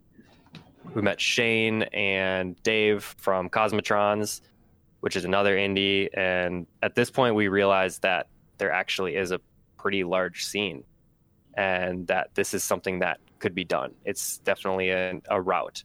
we 0.95 1.01
met 1.01 1.19
Shane 1.21 1.83
and 1.95 2.63
Dave 2.63 3.03
from 3.19 3.49
Cosmotrons 3.49 4.43
which 5.03 5.17
is 5.17 5.25
another 5.25 5.57
indie. 5.57 6.09
And 6.15 6.67
at 6.81 6.95
this 6.95 7.11
point, 7.11 7.35
we 7.35 7.49
realized 7.49 8.03
that 8.03 8.29
there 8.59 8.71
actually 8.71 9.17
is 9.17 9.33
a 9.33 9.41
pretty 9.77 10.05
large 10.05 10.45
scene 10.47 10.85
and 11.55 12.07
that 12.07 12.31
this 12.37 12.55
is 12.55 12.63
something 12.63 13.01
that 13.01 13.19
could 13.41 13.53
be 13.53 13.65
done. 13.65 13.95
It's 14.05 14.39
definitely 14.39 14.91
a, 14.91 15.21
a 15.29 15.41
route 15.41 15.83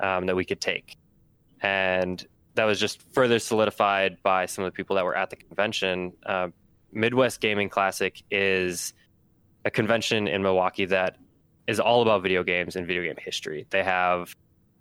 um, 0.00 0.26
that 0.26 0.34
we 0.34 0.44
could 0.44 0.60
take. 0.60 0.96
And 1.60 2.26
that 2.56 2.64
was 2.64 2.80
just 2.80 3.00
further 3.14 3.38
solidified 3.38 4.20
by 4.24 4.46
some 4.46 4.64
of 4.64 4.72
the 4.72 4.76
people 4.76 4.96
that 4.96 5.04
were 5.04 5.16
at 5.16 5.30
the 5.30 5.36
convention. 5.36 6.12
Uh, 6.26 6.48
Midwest 6.90 7.40
Gaming 7.40 7.68
Classic 7.68 8.20
is 8.32 8.94
a 9.64 9.70
convention 9.70 10.26
in 10.26 10.42
Milwaukee 10.42 10.86
that 10.86 11.18
is 11.68 11.78
all 11.78 12.02
about 12.02 12.20
video 12.24 12.42
games 12.42 12.74
and 12.74 12.84
video 12.84 13.04
game 13.04 13.16
history. 13.16 13.64
They 13.70 13.84
have 13.84 14.34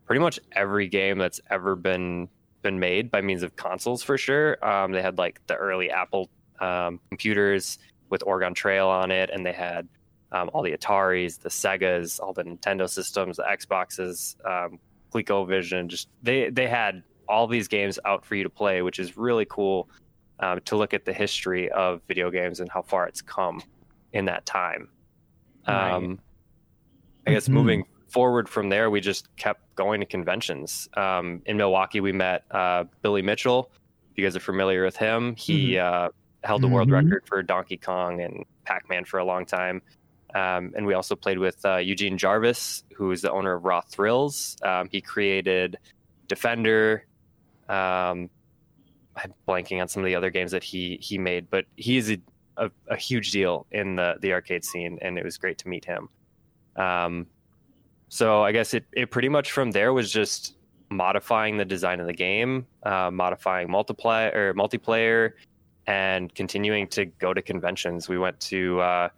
pretty 0.08 0.22
much 0.22 0.39
every 0.51 0.88
game 0.88 1.20
that's 1.20 1.39
ever 1.51 1.75
been 1.75 2.30
been 2.65 2.79
made 2.79 3.12
by 3.12 3.22
means 3.22 3.43
of 3.43 3.55
consoles 3.55 4.01
for 4.01 4.17
sure. 4.17 4.57
Um, 4.65 4.91
they 4.91 5.01
had 5.03 5.19
like 5.19 5.39
the 5.45 5.55
early 5.55 5.91
Apple 5.91 6.29
um, 6.60 7.00
computers 7.10 7.77
with 8.10 8.24
Oregon 8.25 8.55
Trail 8.55 8.88
on 8.88 9.12
it, 9.12 9.29
and 9.29 9.45
they 9.45 9.53
had 9.53 9.88
um, 10.31 10.50
all 10.51 10.63
the 10.63 10.72
Ataris, 10.75 11.39
the 11.39 11.50
Segas, 11.50 12.19
all 12.19 12.34
the 12.34 12.43
Nintendo 12.43 12.89
systems, 12.89 13.38
the 13.38 13.43
Xboxes, 13.43 14.36
um, 14.45 14.79
ColecoVision. 15.13 15.88
Just 15.88 16.10
they 16.24 16.50
they 16.50 16.67
had 16.67 17.03
all 17.29 17.45
these 17.45 17.67
games 17.67 18.00
out 18.03 18.25
for 18.25 18.34
you 18.36 18.43
to 18.43 18.50
play, 18.50 18.81
which 18.81 18.98
is 18.98 19.15
really 19.15 19.45
cool 19.45 19.88
um, 20.39 20.60
to 20.65 20.75
look 20.75 20.93
at 20.95 21.05
the 21.05 21.13
history 21.13 21.69
of 21.72 22.01
video 22.07 22.31
games 22.31 22.60
and 22.60 22.69
how 22.69 22.81
far 22.81 23.07
it's 23.07 23.22
come 23.22 23.62
in 24.12 24.25
that 24.25 24.45
time. 24.48 24.89
Right. 25.67 25.91
Um, 25.91 26.19
I 27.27 27.31
guess 27.31 27.48
Mhm. 27.48 27.53
moving 27.53 27.84
forward 28.07 28.47
from 28.47 28.69
there, 28.69 28.89
we 28.89 29.01
just 29.01 29.35
kept 29.35 29.74
going 29.75 30.00
to 30.00 30.05
conventions. 30.05 30.88
Um, 30.95 31.41
in 31.45 31.57
Milwaukee, 31.57 32.00
we 32.00 32.12
met 32.12 32.43
uh, 32.51 32.85
Billy 33.01 33.21
Mitchell. 33.21 33.71
If 34.12 34.17
you 34.17 34.24
guys 34.24 34.35
are 34.35 34.39
familiar 34.41 34.83
with 34.85 34.95
him, 34.95 35.35
he 35.35 35.77
uh, 35.77 36.09
held 36.43 36.62
the 36.62 36.67
world 36.67 36.89
Mhm. 36.89 36.93
record 37.03 37.24
for 37.27 37.41
Donkey 37.43 37.77
Kong 37.77 38.21
and 38.21 38.45
Pac 38.63 38.88
Man 38.89 39.03
for 39.05 39.19
a 39.19 39.25
long 39.25 39.45
time. 39.45 39.81
Um, 40.33 40.74
and 40.75 40.85
we 40.85 40.93
also 40.93 41.15
played 41.15 41.39
with 41.39 41.63
uh, 41.65 41.77
Eugene 41.77 42.17
Jarvis, 42.17 42.83
who 42.95 43.12
is 43.12 43.21
the 43.21 43.31
owner 43.31 43.53
of 43.55 43.63
Raw 43.65 43.81
Thrills. 43.81 44.57
Um, 44.63 44.89
he 44.91 45.01
created 45.01 45.77
Defender. 46.27 47.05
Um, 47.69 48.29
I'm 49.15 49.33
blanking 49.47 49.81
on 49.81 49.88
some 49.88 50.03
of 50.03 50.07
the 50.07 50.15
other 50.15 50.29
games 50.29 50.51
that 50.51 50.63
he 50.63 50.97
he 51.01 51.17
made, 51.17 51.50
but 51.50 51.65
he's 51.77 52.12
a, 52.12 52.17
a, 52.57 52.69
a 52.89 52.95
huge 52.97 53.31
deal 53.31 53.65
in 53.71 53.95
the 53.95 54.15
the 54.19 54.33
arcade 54.33 54.65
scene, 54.65 55.00
and 55.01 55.17
it 55.17 55.24
was 55.24 55.38
great 55.38 55.57
to 55.59 55.69
meet 55.69 55.85
him. 55.85 56.09
Um, 56.75 57.27
so 58.15 58.43
I 58.43 58.53
guess 58.53 58.74
it, 58.74 58.86
it 58.93 59.12
pretty 59.12 59.27
much 59.27 59.51
from 59.51 59.72
there 59.72 59.91
was 59.91 60.10
just 60.10 60.55
modifying 60.89 61.57
the 61.57 61.65
design 61.65 62.00
of 62.00 62.07
the 62.07 62.13
game, 62.13 62.65
uh, 62.84 63.12
modifying 63.12 63.67
multiplayer 63.67 64.34
or 64.34 64.53
multiplayer, 64.53 65.34
and 65.86 66.34
continuing 66.34 66.88
to 66.88 67.05
go 67.05 67.34
to 67.34 67.41
conventions. 67.41 68.07
We 68.07 68.17
went 68.17 68.39
to 68.41 68.79
uh, 68.79 69.10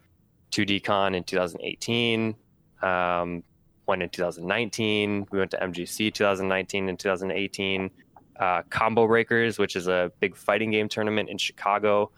2DCon 0.51 1.15
in 1.15 1.23
2018. 1.25 2.35
Um, 2.81 3.43
went 3.85 4.01
in 4.01 4.09
2019. 4.09 5.27
We 5.29 5.37
went 5.37 5.51
to 5.51 5.57
MGC 5.57 6.11
2019 6.11 6.89
and 6.89 6.99
2018. 6.99 7.91
Uh, 8.39 8.63
Combo 8.71 9.05
Breakers, 9.05 9.59
which 9.59 9.75
is 9.75 9.87
a 9.87 10.11
big 10.19 10.35
fighting 10.35 10.71
game 10.71 10.89
tournament 10.89 11.29
in 11.29 11.37
Chicago. 11.37 12.09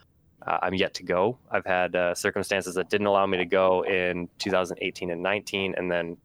Uh, 0.47 0.59
I'm 0.61 0.75
yet 0.75 0.93
to 0.93 1.03
go. 1.03 1.37
I've 1.51 1.65
had 1.65 1.97
uh, 1.97 2.15
circumstances 2.15 2.75
that 2.75 2.89
didn't 2.89 3.07
allow 3.07 3.25
me 3.25 3.37
to 3.37 3.45
go 3.45 3.83
in 3.83 4.29
2018 4.39 5.11
and 5.11 5.21
19, 5.21 5.75
and 5.77 5.91
then 5.91 6.15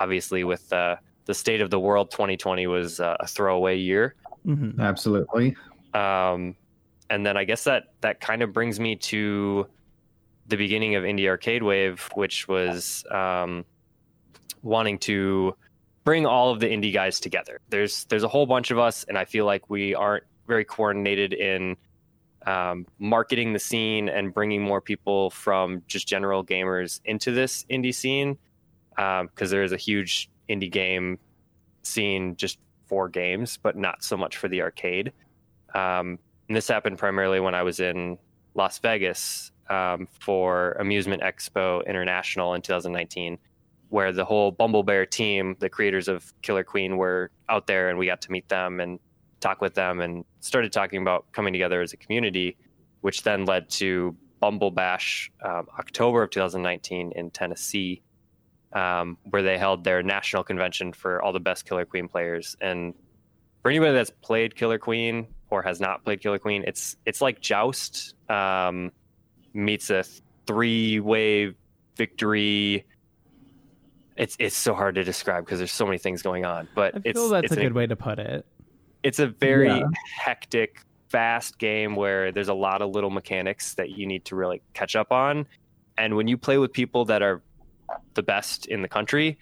obviously 0.00 0.44
with 0.44 0.72
uh, 0.72 0.96
the 1.26 1.34
state 1.34 1.60
of 1.60 1.70
the 1.70 1.78
world, 1.78 2.10
2020 2.10 2.66
was 2.66 3.00
uh, 3.00 3.16
a 3.20 3.26
throwaway 3.26 3.76
year. 3.76 4.14
Mhm. 4.46 4.78
Absolutely. 4.78 5.56
Um, 5.94 6.56
and 7.10 7.24
then 7.24 7.36
I 7.36 7.44
guess 7.44 7.64
that 7.64 7.84
that 8.00 8.20
kind 8.20 8.42
of 8.42 8.52
brings 8.52 8.78
me 8.78 8.96
to 8.96 9.66
the 10.46 10.56
beginning 10.56 10.94
of 10.94 11.04
Indie 11.04 11.28
Arcade 11.28 11.62
Wave, 11.62 12.08
which 12.14 12.48
was 12.48 13.04
um, 13.10 13.64
wanting 14.62 14.98
to 15.00 15.54
bring 16.04 16.24
all 16.24 16.50
of 16.50 16.60
the 16.60 16.66
indie 16.66 16.92
guys 16.92 17.20
together. 17.20 17.60
There's 17.68 18.04
there's 18.04 18.24
a 18.24 18.28
whole 18.28 18.46
bunch 18.46 18.70
of 18.70 18.78
us, 18.78 19.04
and 19.04 19.18
I 19.18 19.24
feel 19.24 19.44
like 19.44 19.68
we 19.68 19.94
aren't 19.94 20.24
very 20.46 20.64
coordinated 20.64 21.34
in 21.34 21.76
um, 22.46 22.86
marketing 22.98 23.52
the 23.52 23.58
scene 23.58 24.08
and 24.08 24.32
bringing 24.32 24.62
more 24.62 24.80
people 24.80 25.30
from 25.30 25.82
just 25.86 26.08
general 26.08 26.42
gamers 26.42 27.00
into 27.04 27.32
this 27.32 27.64
indie 27.70 27.94
scene 27.94 28.38
because 28.98 29.50
there 29.50 29.62
is 29.62 29.72
a 29.72 29.76
huge 29.76 30.28
indie 30.50 30.70
game 30.70 31.18
scene 31.82 32.34
just 32.36 32.58
for 32.86 33.08
games, 33.08 33.58
but 33.62 33.76
not 33.76 34.02
so 34.02 34.16
much 34.16 34.36
for 34.36 34.48
the 34.48 34.62
arcade. 34.62 35.12
Um, 35.74 36.18
and 36.48 36.56
this 36.56 36.66
happened 36.66 36.98
primarily 36.98 37.40
when 37.40 37.54
I 37.54 37.62
was 37.62 37.78
in 37.80 38.18
Las 38.54 38.78
Vegas 38.78 39.52
um, 39.70 40.08
for 40.10 40.72
Amusement 40.72 41.22
Expo 41.22 41.86
International 41.86 42.54
in 42.54 42.62
2019, 42.62 43.38
where 43.90 44.12
the 44.12 44.24
whole 44.24 44.50
Bumble 44.50 44.82
Bear 44.82 45.06
team, 45.06 45.56
the 45.60 45.68
creators 45.68 46.08
of 46.08 46.32
Killer 46.42 46.64
Queen, 46.64 46.96
were 46.96 47.30
out 47.48 47.66
there, 47.66 47.90
and 47.90 47.98
we 47.98 48.06
got 48.06 48.22
to 48.22 48.32
meet 48.32 48.48
them 48.48 48.80
and 48.80 48.98
talk 49.40 49.60
with 49.60 49.74
them, 49.74 50.00
and 50.00 50.24
started 50.40 50.72
talking 50.72 51.02
about 51.02 51.30
coming 51.32 51.52
together 51.52 51.82
as 51.82 51.92
a 51.92 51.96
community, 51.96 52.56
which 53.02 53.22
then 53.22 53.44
led 53.44 53.68
to 53.70 54.16
Bumble 54.40 54.70
Bash 54.70 55.30
um, 55.44 55.66
October 55.78 56.22
of 56.22 56.30
2019 56.30 57.12
in 57.14 57.30
Tennessee, 57.30 58.02
um, 58.72 59.16
where 59.30 59.42
they 59.42 59.58
held 59.58 59.84
their 59.84 60.02
national 60.02 60.44
convention 60.44 60.92
for 60.92 61.22
all 61.22 61.32
the 61.32 61.40
best 61.40 61.64
Killer 61.66 61.84
Queen 61.84 62.08
players. 62.08 62.56
And 62.60 62.94
for 63.62 63.70
anybody 63.70 63.92
that's 63.94 64.10
played 64.22 64.54
Killer 64.54 64.78
Queen 64.78 65.26
or 65.50 65.62
has 65.62 65.80
not 65.80 66.04
played 66.04 66.20
Killer 66.20 66.38
Queen, 66.38 66.64
it's 66.66 66.96
it's 67.06 67.20
like 67.20 67.40
Joust 67.40 68.14
um, 68.30 68.92
meets 69.54 69.90
a 69.90 70.04
three 70.46 71.00
way 71.00 71.54
victory. 71.96 72.84
It's 74.16 74.36
it's 74.38 74.56
so 74.56 74.74
hard 74.74 74.96
to 74.96 75.04
describe 75.04 75.44
because 75.44 75.58
there's 75.58 75.72
so 75.72 75.86
many 75.86 75.98
things 75.98 76.22
going 76.22 76.44
on, 76.44 76.68
but 76.74 76.94
I 76.96 77.00
it's 77.04 77.18
feel 77.18 77.28
that's 77.28 77.44
it's 77.44 77.52
a 77.56 77.60
an 77.60 77.62
good 77.66 77.72
way 77.74 77.86
to 77.86 77.96
put 77.96 78.18
it. 78.18 78.44
it's 79.02 79.18
a 79.20 79.28
very 79.28 79.68
Yeah. 79.68 79.82
hectic, 80.18 80.80
fast 81.08 81.58
game 81.58 81.94
where 81.94 82.32
there's 82.32 82.48
a 82.48 82.54
lot 82.54 82.82
of 82.82 82.90
little 82.90 83.10
mechanics 83.10 83.74
that 83.74 83.90
you 83.90 84.06
need 84.06 84.24
to 84.26 84.36
really 84.36 84.60
catch 84.74 84.96
up 84.96 85.12
on. 85.12 85.46
And 85.96 86.16
when 86.16 86.26
you 86.28 86.36
play 86.36 86.58
with 86.58 86.72
people 86.72 87.04
that 87.06 87.22
are 87.22 87.42
the 88.14 88.22
best 88.22 88.66
in 88.66 88.82
the 88.82 88.88
country, 88.88 89.38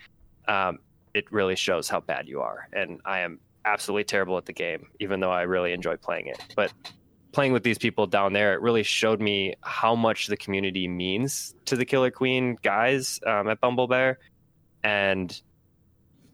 um, 0.48 0.78
it 1.14 1.30
really 1.32 1.56
shows 1.56 1.88
how 1.88 2.00
bad 2.00 2.28
you 2.28 2.40
are. 2.40 2.68
And 2.72 3.00
I 3.04 3.20
am 3.20 3.40
absolutely 3.64 4.04
terrible 4.04 4.36
at 4.38 4.46
the 4.46 4.52
game, 4.52 4.88
even 5.00 5.20
though 5.20 5.30
I 5.30 5.42
really 5.42 5.72
enjoy 5.72 5.96
playing 5.96 6.26
it. 6.28 6.38
But 6.54 6.72
playing 7.32 7.52
with 7.52 7.62
these 7.62 7.78
people 7.78 8.06
down 8.06 8.32
there, 8.32 8.54
it 8.54 8.60
really 8.60 8.82
showed 8.82 9.20
me 9.20 9.54
how 9.62 9.94
much 9.94 10.26
the 10.26 10.36
community 10.36 10.88
means 10.88 11.54
to 11.66 11.76
the 11.76 11.84
Killer 11.84 12.10
Queen 12.10 12.56
guys 12.62 13.20
um, 13.26 13.48
at 13.48 13.60
Bumble 13.60 13.88
Bear. 13.88 14.18
And 14.84 15.38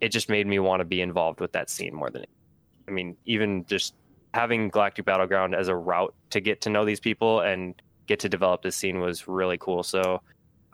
it 0.01 0.11
just 0.11 0.29
made 0.29 0.47
me 0.47 0.59
want 0.59 0.81
to 0.81 0.85
be 0.85 1.01
involved 1.01 1.41
with 1.41 1.53
that 1.53 1.71
scene 1.71 1.95
more 1.95 2.11
than 2.11 2.25
I 2.89 2.91
mean, 2.91 3.17
even 3.25 3.65
just 3.67 3.95
having 4.35 4.69
Galactic 4.69 5.05
Battleground 5.05 5.55
as 5.55 5.69
a 5.69 5.77
route 5.77 6.15
to 6.31 6.41
get 6.41 6.61
to 6.63 6.71
know 6.71 6.85
these 6.85 7.01
people 7.01 7.41
and 7.41 7.81
get 8.07 8.21
to 8.21 8.29
develop 8.29 8.63
this 8.63 8.77
scene 8.77 9.01
was 9.01 9.29
really 9.29 9.59
cool. 9.59 9.83
So 9.83 10.21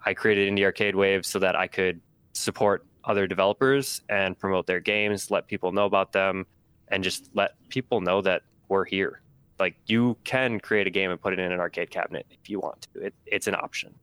I 0.04 0.14
created 0.14 0.52
Indie 0.52 0.64
Arcade 0.64 0.94
Wave 0.94 1.26
so 1.26 1.38
that 1.38 1.56
I 1.56 1.66
could 1.66 2.00
support 2.32 2.86
other 3.04 3.26
developers 3.26 4.02
and 4.08 4.38
promote 4.38 4.66
their 4.66 4.80
games, 4.80 5.30
let 5.30 5.46
people 5.46 5.72
know 5.72 5.86
about 5.86 6.12
them, 6.12 6.46
and 6.88 7.02
just 7.02 7.30
let 7.34 7.52
people 7.68 8.00
know 8.00 8.20
that 8.22 8.42
we're 8.68 8.84
here. 8.84 9.22
Like 9.58 9.76
you 9.86 10.16
can 10.24 10.60
create 10.60 10.86
a 10.86 10.90
game 10.90 11.10
and 11.10 11.20
put 11.20 11.32
it 11.32 11.38
in 11.38 11.50
an 11.50 11.58
arcade 11.58 11.90
cabinet 11.90 12.26
if 12.30 12.48
you 12.48 12.60
want 12.60 12.86
to. 12.94 13.06
It, 13.06 13.14
it's 13.26 13.46
an 13.46 13.54
option. 13.54 13.94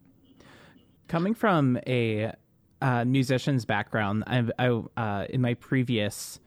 Coming 1.08 1.34
from 1.34 1.80
a 1.88 2.34
uh, 2.82 3.06
musician's 3.06 3.64
background, 3.64 4.24
I, 4.28 4.44
I 4.60 4.68
uh, 4.98 5.26
in 5.30 5.42
my 5.42 5.54
previous 5.54 6.40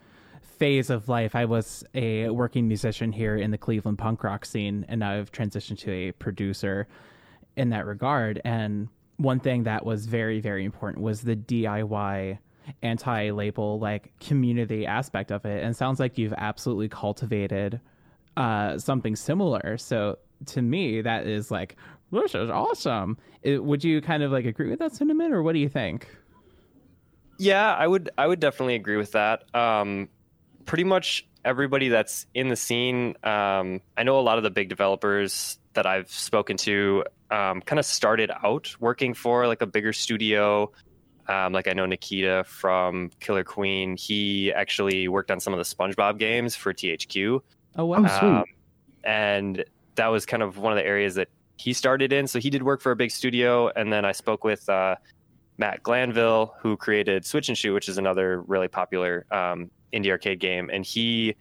phase 0.43 0.91
of 0.91 1.09
life, 1.09 1.35
I 1.37 1.45
was 1.45 1.85
a 1.95 2.29
working 2.29 2.67
musician 2.67 3.13
here 3.13 3.37
in 3.37 3.53
the 3.53 3.59
Cleveland 3.59 3.99
punk 3.99 4.25
rock 4.25 4.45
scene, 4.45 4.85
and 4.89 5.01
now 5.01 5.13
I've 5.13 5.31
transitioned 5.31 5.79
to 5.81 5.93
a 5.93 6.13
producer 6.13 6.89
in 7.57 7.71
that 7.71 7.87
regard. 7.87 8.41
And 8.45 8.89
one 9.19 9.41
thing 9.41 9.65
that 9.65 9.85
was 9.85 10.07
very, 10.07 10.41
very 10.41 10.65
important 10.65 11.03
was 11.03 11.21
the 11.21 11.37
DIY 11.37 12.39
anti-label 12.83 13.79
like 13.79 14.13
community 14.21 14.87
aspect 14.87 15.31
of 15.31 15.45
it. 15.45 15.63
And 15.63 15.77
sounds 15.77 16.01
like 16.01 16.19
you've 16.19 16.35
absolutely 16.37 16.89
cultivated 16.89 17.81
uh, 18.37 18.79
something 18.79 19.17
similar. 19.17 19.77
So 19.77 20.19
to 20.47 20.63
me, 20.63 21.03
that 21.03 21.27
is 21.27 21.51
like 21.51 21.77
this 22.11 22.35
is 22.35 22.49
awesome. 22.49 23.19
It, 23.43 23.63
would 23.63 23.85
you 23.85 24.01
kind 24.01 24.23
of 24.23 24.33
like 24.33 24.47
agree 24.47 24.71
with 24.71 24.79
that 24.79 24.95
sentiment, 24.95 25.35
or 25.35 25.43
what 25.43 25.53
do 25.53 25.59
you 25.59 25.69
think? 25.69 26.09
Yeah, 27.39 27.75
I 27.75 27.87
would 27.87 28.11
I 28.17 28.27
would 28.27 28.41
definitely 28.41 28.77
agree 28.77 28.97
with 28.97 29.13
that. 29.13 29.45
Um, 29.55 30.09
pretty 30.65 30.85
much 30.85 31.27
everybody 31.45 31.89
that's 31.89 32.27
in 32.35 32.49
the 32.49 32.57
scene, 32.57 33.17
um, 33.23 33.81
I 33.97 34.03
know 34.05 34.19
a 34.19 34.23
lot 34.23 34.39
of 34.39 34.45
the 34.45 34.51
big 34.51 34.69
developers 34.69 35.59
that 35.79 35.87
I've 35.87 36.11
spoken 36.11 36.57
to 36.57 37.05
um, 37.31 37.61
kind 37.61 37.79
of 37.79 37.87
started 37.87 38.33
out 38.43 38.75
working 38.81 39.15
for 39.15 39.47
like 39.47 39.63
a 39.63 39.67
bigger 39.67 39.93
studio. 39.93 40.73
Um, 41.29 41.53
like 41.53 41.69
I 41.69 41.73
know 41.73 41.87
Nikita 41.87 42.43
from 42.49 43.13
Killer 43.21 43.45
Queen. 43.45 43.97
He 43.97 44.53
actually 44.53 45.07
worked 45.07 45.31
on 45.31 45.39
some 45.39 45.53
of 45.53 45.59
the 45.59 45.65
SpongeBob 45.65 46.19
games 46.19 46.57
for 46.57 46.75
THQ. 46.75 47.41
Oh 47.77 47.85
wow! 47.85 47.99
Oh, 47.99 48.19
sweet. 48.19 48.29
Um, 48.29 48.45
and 49.05 49.65
that 49.95 50.09
was 50.09 50.27
kind 50.27 50.43
of 50.43 50.59
one 50.59 50.73
of 50.73 50.77
the 50.77 50.85
areas 50.85 51.15
that 51.15 51.29
he 51.59 51.73
started 51.73 52.13
in. 52.13 52.27
So 52.27 52.41
he 52.41 52.51
did 52.51 52.65
work 52.65 52.81
for 52.81 52.91
a 52.91 52.97
big 52.97 53.13
studio. 53.13 53.69
And 53.69 53.93
then 53.93 54.05
I 54.05 54.11
spoke 54.11 54.43
with 54.43 54.69
uh, 54.69 54.97
Matt 55.59 55.85
Glanville, 55.85 56.55
who 56.59 56.77
created 56.77 57.25
Switch 57.25 57.49
and 57.49 57.57
Shoot, 57.57 57.73
which 57.73 57.89
is 57.89 57.99
another 57.99 58.43
really 58.43 58.69
popular 58.69 59.27
um, 59.31 59.71
indie 59.93 60.11
arcade 60.11 60.41
game. 60.41 60.71
And 60.73 60.85
he, 60.85 61.37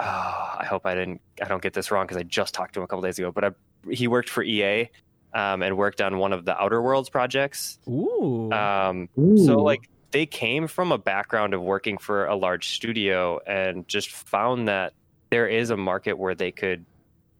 oh, 0.00 0.54
I 0.58 0.64
hope 0.68 0.86
I 0.86 0.94
didn't, 0.94 1.20
I 1.42 1.46
don't 1.46 1.62
get 1.62 1.74
this 1.74 1.90
wrong 1.90 2.04
because 2.06 2.16
I 2.16 2.22
just 2.22 2.54
talked 2.54 2.74
to 2.74 2.80
him 2.80 2.84
a 2.84 2.86
couple 2.86 3.02
days 3.02 3.18
ago, 3.18 3.30
but 3.30 3.44
I, 3.44 3.50
he 3.90 4.08
worked 4.08 4.28
for 4.30 4.42
EA 4.42 4.88
um, 5.34 5.62
and 5.62 5.76
worked 5.76 6.00
on 6.00 6.18
one 6.18 6.32
of 6.32 6.44
the 6.44 6.60
Outer 6.60 6.80
Worlds 6.82 7.08
projects. 7.10 7.78
Ooh, 7.88 8.50
Um, 8.52 9.08
Ooh. 9.18 9.36
so 9.36 9.58
like 9.62 9.80
they 10.12 10.26
came 10.26 10.66
from 10.66 10.90
a 10.90 10.98
background 10.98 11.54
of 11.54 11.62
working 11.62 11.98
for 11.98 12.26
a 12.26 12.34
large 12.34 12.68
studio 12.70 13.38
and 13.46 13.86
just 13.86 14.10
found 14.10 14.66
that 14.68 14.92
there 15.30 15.46
is 15.46 15.70
a 15.70 15.76
market 15.76 16.14
where 16.14 16.34
they 16.34 16.50
could 16.50 16.84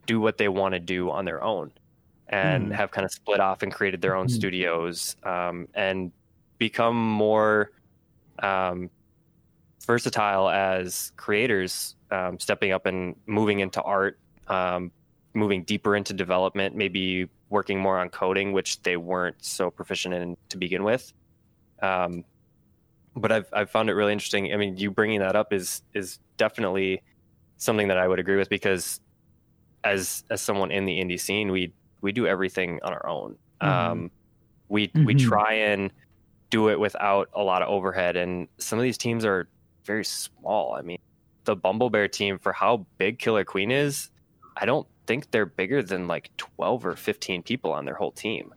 do 0.07 0.21
what 0.21 0.39
they 0.39 0.49
want 0.49 0.75
to 0.75 0.81
do 0.81 1.11
on 1.11 1.25
their 1.25 1.43
own 1.43 1.73
and 2.29 2.71
Mm. 2.71 2.75
have 2.77 2.91
kind 2.93 3.05
of 3.05 3.11
split 3.11 3.41
off 3.41 3.63
and 3.63 3.73
created 3.75 4.01
their 4.01 4.15
own 4.15 4.27
Mhm. 4.27 4.31
studios 4.31 5.17
um, 5.25 5.67
and 5.75 6.13
become 6.59 6.97
more 6.97 7.71
um, 8.41 8.89
versatile 9.87 10.49
as 10.49 11.13
creators, 11.17 11.97
um, 12.11 12.39
stepping 12.39 12.73
up 12.73 12.87
and 12.87 13.17
moving 13.27 13.61
into 13.61 13.81
art, 13.83 14.19
um, 14.49 14.93
moving 15.35 15.63
deeper 15.65 15.97
into 15.97 16.13
development, 16.13 16.75
maybe 16.75 17.29
working 17.49 17.79
more 17.81 17.99
on 17.99 18.09
coding, 18.09 18.53
which 18.53 18.83
they 18.83 18.97
weren't 18.97 19.37
so 19.45 19.71
proficient 19.71 20.15
in 20.15 20.37
to 20.49 20.59
begin 20.59 20.85
with. 20.85 21.13
Um, 21.83 22.25
but 23.17 23.33
I've 23.33 23.49
I've 23.53 23.71
found 23.71 23.91
it 23.91 23.95
really 23.95 24.13
interesting. 24.13 24.53
I 24.53 24.57
mean, 24.57 24.77
you 24.77 24.91
bringing 24.91 25.21
that 25.21 25.37
up 25.37 25.53
is 25.53 25.83
is 25.95 26.19
definitely 26.37 27.03
something 27.57 27.89
that 27.89 27.99
I 27.99 28.07
would 28.09 28.19
agree 28.19 28.37
with 28.37 28.49
because 28.49 29.01
as 29.85 30.25
as 30.31 30.41
someone 30.41 30.71
in 30.71 30.85
the 30.85 30.99
indie 30.99 31.21
scene, 31.21 31.51
we 31.51 31.73
we 32.01 32.13
do 32.13 32.27
everything 32.27 32.81
on 32.83 32.93
our 32.93 33.07
own. 33.07 33.37
Um, 33.61 34.11
we 34.69 34.93
we 35.05 35.15
Mhm. 35.15 35.19
try 35.19 35.53
and 35.55 35.93
do 36.51 36.69
it 36.69 36.79
without 36.81 37.29
a 37.35 37.43
lot 37.43 37.63
of 37.63 37.69
overhead, 37.69 38.17
and 38.17 38.49
some 38.59 38.79
of 38.79 38.83
these 38.83 38.99
teams 38.99 39.25
are 39.25 39.49
very 39.85 40.05
small. 40.05 40.75
I 40.75 40.83
mean, 40.83 40.99
the 41.45 41.57
Bumble 41.57 41.91
Bear 41.91 42.09
team 42.09 42.39
for 42.39 42.53
how 42.53 42.87
big 42.99 43.19
Killer 43.19 43.45
Queen 43.45 43.71
is, 43.71 44.11
I 44.57 44.67
don't 44.67 44.87
think 45.07 45.31
they're 45.31 45.47
bigger 45.47 45.83
than 45.83 46.07
like 46.07 46.31
twelve 46.37 46.85
or 46.87 46.95
fifteen 46.97 47.43
people 47.43 47.73
on 47.73 47.85
their 47.85 47.95
whole 47.95 48.13
team. 48.13 48.53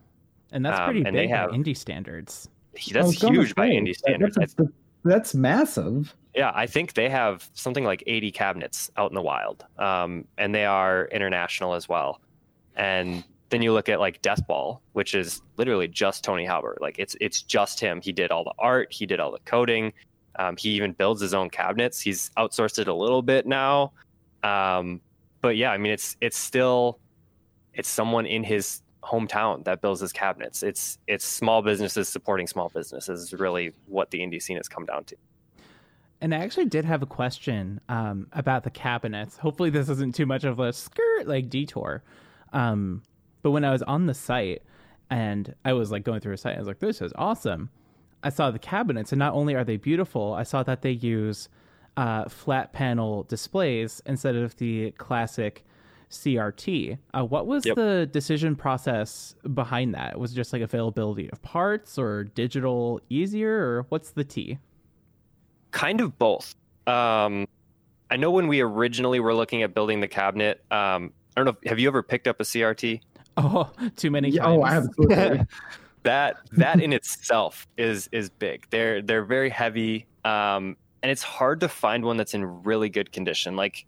And 0.51 0.65
that's 0.65 0.79
Um, 0.79 0.85
pretty 0.85 1.03
and 1.05 1.15
they 1.15 1.21
big 1.23 1.31
by 1.31 1.37
have- 1.37 1.51
indie 1.51 1.75
standards. 1.77 2.49
That's 2.91 3.21
huge 3.21 3.53
by 3.55 3.69
indie 3.69 3.95
standards. 3.95 4.37
I 4.37 4.41
That's, 4.41 4.55
that's 5.03 5.35
massive. 5.35 6.15
Yeah, 6.35 6.51
I 6.55 6.65
think 6.65 6.93
they 6.93 7.07
have 7.09 7.47
something 7.53 7.83
like 7.83 8.03
80 8.07 8.31
cabinets 8.31 8.89
out 8.97 9.11
in 9.11 9.15
the 9.15 9.21
wild, 9.21 9.63
um, 9.77 10.25
and 10.39 10.55
they 10.55 10.65
are 10.65 11.05
international 11.11 11.75
as 11.75 11.87
well. 11.87 12.19
And 12.75 13.23
then 13.49 13.61
you 13.61 13.71
look 13.73 13.89
at 13.89 13.99
like 13.99 14.21
Death 14.23 14.45
Ball, 14.47 14.81
which 14.93 15.13
is 15.13 15.41
literally 15.57 15.87
just 15.87 16.23
Tony 16.23 16.43
Halbert. 16.45 16.81
Like 16.81 16.97
it's 16.97 17.15
it's 17.21 17.43
just 17.43 17.79
him. 17.79 18.01
He 18.01 18.11
did 18.11 18.31
all 18.31 18.43
the 18.43 18.53
art, 18.57 18.91
he 18.91 19.05
did 19.05 19.19
all 19.19 19.31
the 19.31 19.39
coding. 19.45 19.93
Um, 20.37 20.57
he 20.57 20.69
even 20.69 20.93
builds 20.93 21.21
his 21.21 21.33
own 21.33 21.49
cabinets. 21.49 22.01
He's 22.01 22.31
outsourced 22.37 22.79
it 22.79 22.87
a 22.87 22.93
little 22.93 23.21
bit 23.21 23.45
now, 23.45 23.91
um, 24.43 25.01
but 25.41 25.57
yeah, 25.57 25.71
I 25.71 25.77
mean 25.77 25.91
it's 25.91 26.17
it's 26.21 26.37
still 26.37 26.99
it's 27.73 27.89
someone 27.89 28.25
in 28.25 28.43
his 28.43 28.81
hometown 29.03 29.63
that 29.65 29.81
builds 29.81 30.01
his 30.01 30.13
cabinets. 30.13 30.63
It's 30.63 30.97
it's 31.07 31.25
small 31.25 31.61
businesses 31.61 32.07
supporting 32.07 32.47
small 32.47 32.69
businesses 32.69 33.21
is 33.21 33.33
really 33.33 33.73
what 33.85 34.11
the 34.11 34.19
indie 34.19 34.41
scene 34.41 34.57
has 34.57 34.67
come 34.67 34.85
down 34.85 35.03
to. 35.05 35.15
And 36.21 36.33
I 36.33 36.37
actually 36.37 36.65
did 36.65 36.85
have 36.85 37.03
a 37.03 37.05
question 37.05 37.81
um, 37.89 38.27
about 38.31 38.63
the 38.63 38.69
cabinets. 38.69 39.37
Hopefully, 39.37 39.69
this 39.69 39.89
isn't 39.89 40.15
too 40.15 40.25
much 40.25 40.45
of 40.45 40.59
a 40.59 40.71
skirt 40.71 41.27
like 41.27 41.49
detour. 41.49 42.01
Um, 42.53 43.03
but 43.41 43.51
when 43.51 43.65
I 43.65 43.71
was 43.71 43.83
on 43.83 44.05
the 44.05 44.13
site 44.13 44.61
and 45.09 45.53
I 45.65 45.73
was 45.73 45.91
like 45.91 46.03
going 46.03 46.21
through 46.21 46.33
a 46.33 46.37
site, 46.37 46.55
I 46.55 46.59
was 46.59 46.67
like, 46.67 46.79
"This 46.79 47.01
is 47.01 47.11
awesome." 47.17 47.69
I 48.23 48.29
saw 48.29 48.49
the 48.51 48.59
cabinets, 48.59 49.11
and 49.11 49.19
not 49.19 49.33
only 49.33 49.53
are 49.55 49.63
they 49.63 49.77
beautiful, 49.77 50.33
I 50.33 50.43
saw 50.43 50.63
that 50.63 50.81
they 50.81 50.91
use 50.91 51.49
uh, 51.97 52.27
flat 52.29 52.73
panel 52.73 53.23
displays 53.23 54.01
instead 54.05 54.35
of 54.35 54.55
the 54.57 54.91
classic 54.91 55.63
CRT. 56.09 56.97
Uh, 57.13 57.23
what 57.25 57.47
was 57.47 57.65
Yep. 57.65 57.75
the 57.75 58.09
decision 58.11 58.55
process 58.55 59.35
behind 59.53 59.93
that? 59.95 60.17
Was 60.19 60.31
it 60.31 60.35
just 60.35 60.53
like 60.53 60.61
availability 60.61 61.29
of 61.31 61.41
parts, 61.41 61.97
or 61.97 62.23
digital 62.23 63.01
easier, 63.09 63.57
or 63.57 63.85
what's 63.89 64.11
the 64.11 64.23
T? 64.23 64.57
kind 65.71 66.01
of 66.01 66.17
both. 66.19 66.53
Um, 66.85 67.47
I 68.11 68.15
know 68.17 68.29
when 68.29 68.47
we 68.47 68.61
originally 68.61 69.19
were 69.19 69.33
looking 69.33 69.63
at 69.63 69.73
building 69.73 70.01
the 70.01 70.07
cabinet, 70.07 70.63
um, 70.69 71.11
I 71.35 71.41
don't 71.41 71.45
know. 71.45 71.57
Have 71.67 71.79
you 71.79 71.87
ever 71.87 72.03
picked 72.03 72.27
up 72.27 72.39
a 72.39 72.43
CRT? 72.43 73.01
Oh, 73.37 73.71
too 73.95 74.11
many 74.11 74.29
Yeah, 74.29 74.43
times. 74.43 74.59
oh, 74.59 74.65
absolutely. 74.67 75.41
That 76.03 76.37
that 76.53 76.81
in 76.81 76.93
itself 76.99 77.67
is 77.77 78.09
is 78.11 78.29
big. 78.29 78.67
They're 78.69 79.01
they're 79.01 79.25
very 79.25 79.49
heavy, 79.49 80.05
um, 80.25 80.77
and 81.01 81.11
it's 81.11 81.23
hard 81.23 81.59
to 81.61 81.69
find 81.69 82.03
one 82.05 82.17
that's 82.17 82.33
in 82.33 82.63
really 82.63 82.89
good 82.89 83.11
condition. 83.11 83.55
Like, 83.55 83.85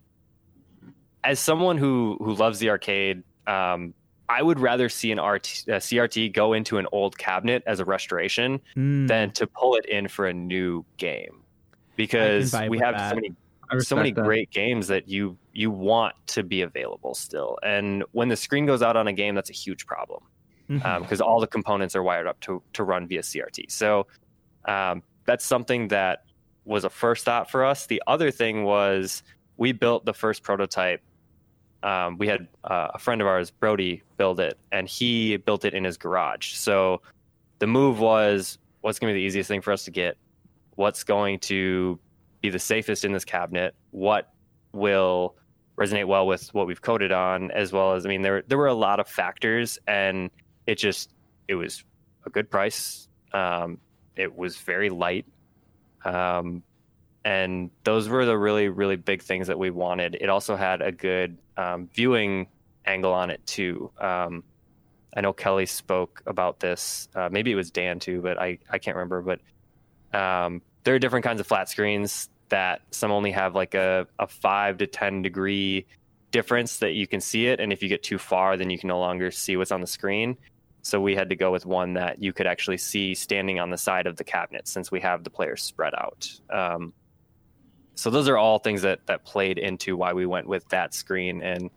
as 1.24 1.38
someone 1.38 1.76
who 1.78 2.16
who 2.20 2.34
loves 2.34 2.58
the 2.58 2.70
arcade, 2.70 3.22
um, 3.46 3.94
I 4.28 4.42
would 4.42 4.58
rather 4.58 4.88
see 4.88 5.12
an 5.12 5.20
RT, 5.20 5.64
a 5.68 5.78
CRT 5.78 6.32
go 6.32 6.52
into 6.52 6.78
an 6.78 6.86
old 6.92 7.16
cabinet 7.18 7.62
as 7.66 7.80
a 7.80 7.84
restoration 7.84 8.60
Mm, 8.76 9.06
than 9.08 9.30
to 9.32 9.46
pull 9.46 9.76
it 9.76 9.86
in 9.86 10.08
for 10.08 10.26
a 10.26 10.32
new 10.32 10.84
game 10.96 11.42
because 11.96 12.52
we 12.68 12.78
have 12.78 12.94
that. 12.94 13.10
so 13.10 13.14
many 13.14 13.32
so 13.80 13.96
many 13.96 14.12
that. 14.12 14.24
great 14.24 14.50
games 14.50 14.86
that 14.88 15.08
you 15.08 15.36
you 15.52 15.70
want 15.70 16.14
to 16.26 16.42
be 16.44 16.62
available 16.62 17.14
still 17.14 17.58
and 17.64 18.04
when 18.12 18.28
the 18.28 18.36
screen 18.36 18.64
goes 18.66 18.80
out 18.82 18.96
on 18.96 19.08
a 19.08 19.12
game 19.12 19.34
that's 19.34 19.50
a 19.50 19.52
huge 19.54 19.86
problem 19.86 20.22
because 20.68 21.20
all 21.20 21.40
the 21.40 21.46
components 21.46 21.94
are 21.94 22.02
wired 22.02 22.26
up 22.26 22.38
to 22.40 22.62
to 22.72 22.82
run 22.82 23.06
via 23.06 23.22
crt 23.22 23.70
so 23.70 24.06
um, 24.66 25.02
that's 25.24 25.44
something 25.44 25.88
that 25.88 26.24
was 26.64 26.84
a 26.84 26.90
first 26.90 27.24
thought 27.24 27.50
for 27.50 27.64
us. 27.64 27.86
The 27.86 28.02
other 28.06 28.30
thing 28.30 28.64
was 28.64 29.22
we 29.56 29.72
built 29.72 30.04
the 30.04 30.12
first 30.12 30.42
prototype 30.42 31.00
um, 31.82 32.18
we 32.18 32.26
had 32.26 32.48
uh, 32.64 32.88
a 32.94 32.98
friend 32.98 33.20
of 33.20 33.28
ours 33.28 33.50
brody 33.50 34.02
build 34.16 34.40
it 34.40 34.58
and 34.72 34.88
he 34.88 35.36
built 35.36 35.64
it 35.64 35.72
in 35.72 35.84
his 35.84 35.96
garage. 35.96 36.54
So 36.54 37.00
the 37.60 37.66
move 37.66 38.00
was 38.00 38.58
what's 38.80 38.98
going 38.98 39.12
to 39.12 39.14
be 39.14 39.20
the 39.20 39.26
easiest 39.26 39.46
thing 39.46 39.60
for 39.60 39.72
us 39.72 39.84
to 39.84 39.90
get? 39.90 40.16
What's 40.74 41.04
going 41.04 41.38
to 41.40 42.00
be 42.40 42.50
the 42.50 42.58
safest 42.58 43.04
in 43.04 43.12
this 43.12 43.24
cabinet? 43.24 43.74
What 43.92 44.32
will 44.72 45.36
resonate 45.78 46.06
well 46.06 46.26
with 46.26 46.52
what 46.54 46.66
we've 46.66 46.82
coded 46.82 47.12
on 47.12 47.50
as 47.50 47.70
well 47.70 47.92
as 47.92 48.06
i 48.06 48.08
mean 48.08 48.22
there 48.22 48.42
there 48.48 48.56
were 48.56 48.66
a 48.66 48.74
lot 48.74 48.98
of 48.98 49.06
factors 49.06 49.78
and 49.86 50.30
it 50.66 50.76
just 50.76 51.10
it 51.48 51.54
was 51.54 51.84
a 52.24 52.30
good 52.30 52.50
price. 52.50 53.08
Um, 53.32 53.78
it 54.16 54.36
was 54.36 54.56
very 54.56 54.90
light. 54.90 55.26
Um, 56.04 56.62
and 57.24 57.70
those 57.84 58.08
were 58.08 58.24
the 58.24 58.38
really 58.38 58.68
really 58.68 58.96
big 58.96 59.22
things 59.22 59.48
that 59.48 59.58
we 59.58 59.70
wanted. 59.70 60.16
It 60.20 60.28
also 60.28 60.56
had 60.56 60.82
a 60.82 60.92
good 60.92 61.38
um, 61.56 61.88
viewing 61.92 62.48
angle 62.84 63.12
on 63.12 63.30
it 63.30 63.44
too. 63.46 63.90
Um, 63.98 64.44
i 65.14 65.20
know 65.22 65.32
kelly 65.32 65.66
spoke 65.66 66.22
about 66.26 66.60
this. 66.60 67.08
Uh, 67.14 67.28
maybe 67.32 67.50
it 67.50 67.56
was 67.56 67.70
dan 67.70 67.98
too 67.98 68.20
but 68.20 68.38
i, 68.38 68.58
I 68.70 68.78
can't 68.78 68.96
remember. 68.96 69.22
But 69.22 70.16
um, 70.16 70.62
there 70.84 70.94
are 70.94 70.98
different 70.98 71.24
kinds 71.24 71.40
of 71.40 71.46
flat 71.46 71.68
screens 71.68 72.28
that 72.48 72.82
some 72.92 73.10
only 73.10 73.32
have 73.32 73.56
like 73.56 73.74
a, 73.74 74.06
a 74.20 74.28
5 74.28 74.78
to 74.78 74.86
10 74.86 75.22
degree 75.22 75.84
difference 76.30 76.78
that 76.78 76.92
you 76.92 77.08
can 77.08 77.20
see 77.20 77.46
it. 77.46 77.58
And 77.58 77.72
if 77.72 77.82
you 77.82 77.88
get 77.88 78.04
too 78.04 78.18
far 78.18 78.56
then 78.56 78.70
you 78.70 78.78
can 78.78 78.86
no 78.88 79.00
longer 79.00 79.32
see 79.32 79.56
what's 79.56 79.72
on 79.72 79.80
the 79.80 79.86
screen 79.88 80.36
so 80.86 81.00
we 81.00 81.16
had 81.16 81.30
to 81.30 81.36
go 81.36 81.50
with 81.50 81.66
one 81.66 81.94
that 81.94 82.22
you 82.22 82.32
could 82.32 82.46
actually 82.46 82.78
see 82.78 83.14
standing 83.14 83.58
on 83.58 83.70
the 83.70 83.76
side 83.76 84.06
of 84.06 84.16
the 84.16 84.22
cabinet 84.22 84.68
since 84.68 84.90
we 84.90 85.00
have 85.00 85.24
the 85.24 85.30
players 85.30 85.62
spread 85.62 85.94
out. 85.94 86.30
Um, 86.48 86.92
so 87.96 88.08
those 88.08 88.28
are 88.28 88.36
all 88.36 88.60
things 88.60 88.82
that 88.82 89.00
that 89.06 89.24
played 89.24 89.58
into 89.58 89.96
why 89.96 90.12
we 90.12 90.26
went 90.26 90.46
with 90.46 90.68
that 90.68 90.94
screen 90.94 91.42
and 91.42 91.70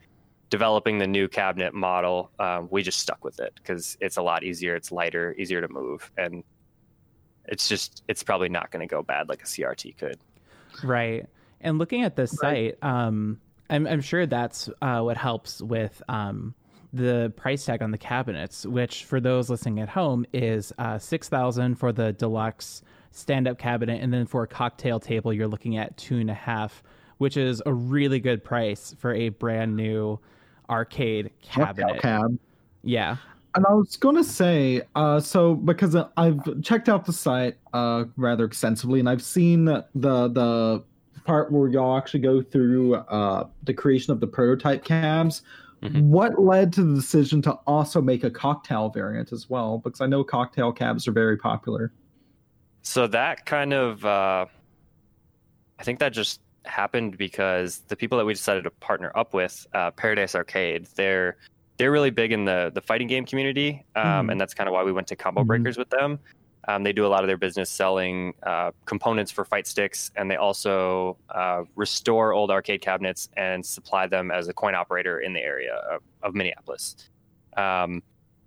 developing 0.49 0.99
the 0.99 1.07
new 1.07 1.27
cabinet 1.27 1.73
model 1.73 2.31
um, 2.39 2.67
we 2.71 2.83
just 2.83 2.99
stuck 2.99 3.23
with 3.23 3.39
it 3.39 3.53
because 3.55 3.97
it's 4.01 4.17
a 4.17 4.21
lot 4.21 4.43
easier 4.43 4.75
it's 4.75 4.91
lighter 4.91 5.35
easier 5.37 5.61
to 5.61 5.67
move 5.67 6.11
and 6.17 6.43
it's 7.45 7.67
just 7.67 8.03
it's 8.07 8.23
probably 8.23 8.49
not 8.49 8.71
going 8.71 8.87
to 8.87 8.91
go 8.91 9.01
bad 9.01 9.27
like 9.27 9.41
a 9.41 9.45
crt 9.45 9.97
could. 9.97 10.19
Right. 10.83 11.25
And 11.61 11.77
looking 11.77 12.03
at 12.03 12.15
this 12.15 12.31
site, 12.31 12.77
um, 12.81 13.41
I'm, 13.69 13.85
I'm 13.85 14.01
sure 14.01 14.25
that's 14.25 14.69
uh, 14.81 15.01
what 15.01 15.17
helps 15.17 15.61
with 15.61 16.01
um, 16.07 16.53
the 16.91 17.31
price 17.35 17.65
tag 17.65 17.81
on 17.81 17.91
the 17.91 17.97
cabinets, 17.97 18.65
which 18.65 19.05
for 19.05 19.19
those 19.19 19.49
listening 19.49 19.79
at 19.79 19.89
home 19.89 20.25
is 20.33 20.73
uh, 20.77 20.97
six 20.97 21.29
thousand 21.29 21.75
for 21.75 21.91
the 21.91 22.13
deluxe 22.13 22.81
stand-up 23.11 23.57
cabinet, 23.57 24.01
and 24.01 24.13
then 24.13 24.25
for 24.25 24.43
a 24.43 24.47
cocktail 24.47 24.99
table, 24.99 25.33
you're 25.33 25.47
looking 25.47 25.77
at 25.77 25.95
two 25.97 26.17
and 26.17 26.29
a 26.29 26.33
half, 26.33 26.83
which 27.17 27.37
is 27.37 27.61
a 27.65 27.73
really 27.73 28.19
good 28.19 28.43
price 28.43 28.95
for 28.99 29.13
a 29.13 29.29
brand 29.29 29.75
new 29.75 30.19
arcade 30.69 31.31
cabinet. 31.41 32.01
Cab. 32.01 32.37
Yeah. 32.83 33.17
And 33.55 33.65
I 33.67 33.73
was 33.73 33.97
going 33.97 34.15
to 34.15 34.23
say, 34.23 34.83
uh, 34.95 35.19
so 35.19 35.55
because 35.55 35.95
I've 36.17 36.61
checked 36.61 36.87
out 36.87 37.05
the 37.05 37.13
site 37.13 37.57
uh, 37.73 38.05
rather 38.15 38.45
extensively, 38.45 38.99
and 38.99 39.09
I've 39.09 39.23
seen 39.23 39.65
the 39.65 39.85
the 39.95 40.83
part 41.25 41.51
where 41.51 41.67
y'all 41.67 41.97
actually 41.97 42.21
go 42.21 42.41
through 42.41 42.95
uh, 42.95 43.47
the 43.63 43.73
creation 43.73 44.13
of 44.13 44.19
the 44.19 44.27
prototype 44.27 44.83
cabs. 44.83 45.41
Mhm. 45.81 46.03
What 46.03 46.39
led 46.41 46.73
to 46.73 46.83
the 46.83 46.93
decision 46.95 47.41
to 47.43 47.53
also 47.65 48.01
make 48.01 48.23
a 48.23 48.31
cocktail 48.31 48.89
variant 48.89 49.31
as 49.31 49.49
well? 49.49 49.77
Because 49.79 50.01
I 50.01 50.07
know 50.07 50.23
cocktail 50.23 50.71
cabs 50.71 51.07
are 51.07 51.11
very 51.11 51.37
popular. 51.37 51.91
So 52.81 53.07
that 53.07 53.45
kind 53.45 53.73
of, 53.73 54.03
uh, 54.05 54.45
I 55.79 55.83
think 55.83 55.99
that 55.99 56.11
just 56.13 56.41
happened 56.65 57.17
because 57.17 57.79
the 57.87 57.95
people 57.95 58.17
that 58.17 58.25
we 58.25 58.33
decided 58.33 58.63
to 58.65 58.71
partner 58.71 59.11
up 59.15 59.33
with, 59.33 59.65
uh, 59.73 59.91
Paradise 59.91 60.35
Arcade, 60.35 60.87
they're 60.95 61.37
they're 61.77 61.91
really 61.93 62.09
big 62.09 62.33
in 62.33 62.43
the 62.43 62.71
the 62.75 62.81
fighting 62.81 63.07
game 63.07 63.23
community, 63.25 63.85
um, 63.95 64.27
Mhm. 64.27 64.31
and 64.33 64.41
that's 64.41 64.53
kind 64.53 64.67
of 64.67 64.73
why 64.73 64.83
we 64.83 64.91
went 64.91 65.07
to 65.07 65.15
Combo 65.15 65.43
Mhm. 65.43 65.47
Breakers 65.47 65.77
with 65.77 65.89
them. 65.89 66.19
Um, 66.69 66.83
they 66.83 66.93
do 66.93 67.03
a 67.03 67.09
lot 67.09 67.23
of 67.23 67.27
their 67.27 67.37
business 67.37 67.67
selling 67.67 68.35
uh, 68.43 68.69
components 68.85 69.31
for 69.31 69.43
fight 69.43 69.65
sticks, 69.65 70.11
and 70.15 70.29
they 70.29 70.35
also 70.35 71.17
uh, 71.27 71.63
restore 71.75 72.31
old 72.31 72.51
arcade 72.51 72.79
cabinets 72.79 73.27
and 73.35 73.65
supply 73.65 74.05
them 74.05 74.29
as 74.29 74.47
a 74.49 74.53
coin 74.53 74.75
operator 74.75 75.19
in 75.19 75.33
the 75.33 75.39
area 75.39 75.73
of, 75.73 76.03
of 76.21 76.35
Minneapolis. 76.35 76.95
Um, 77.57 78.03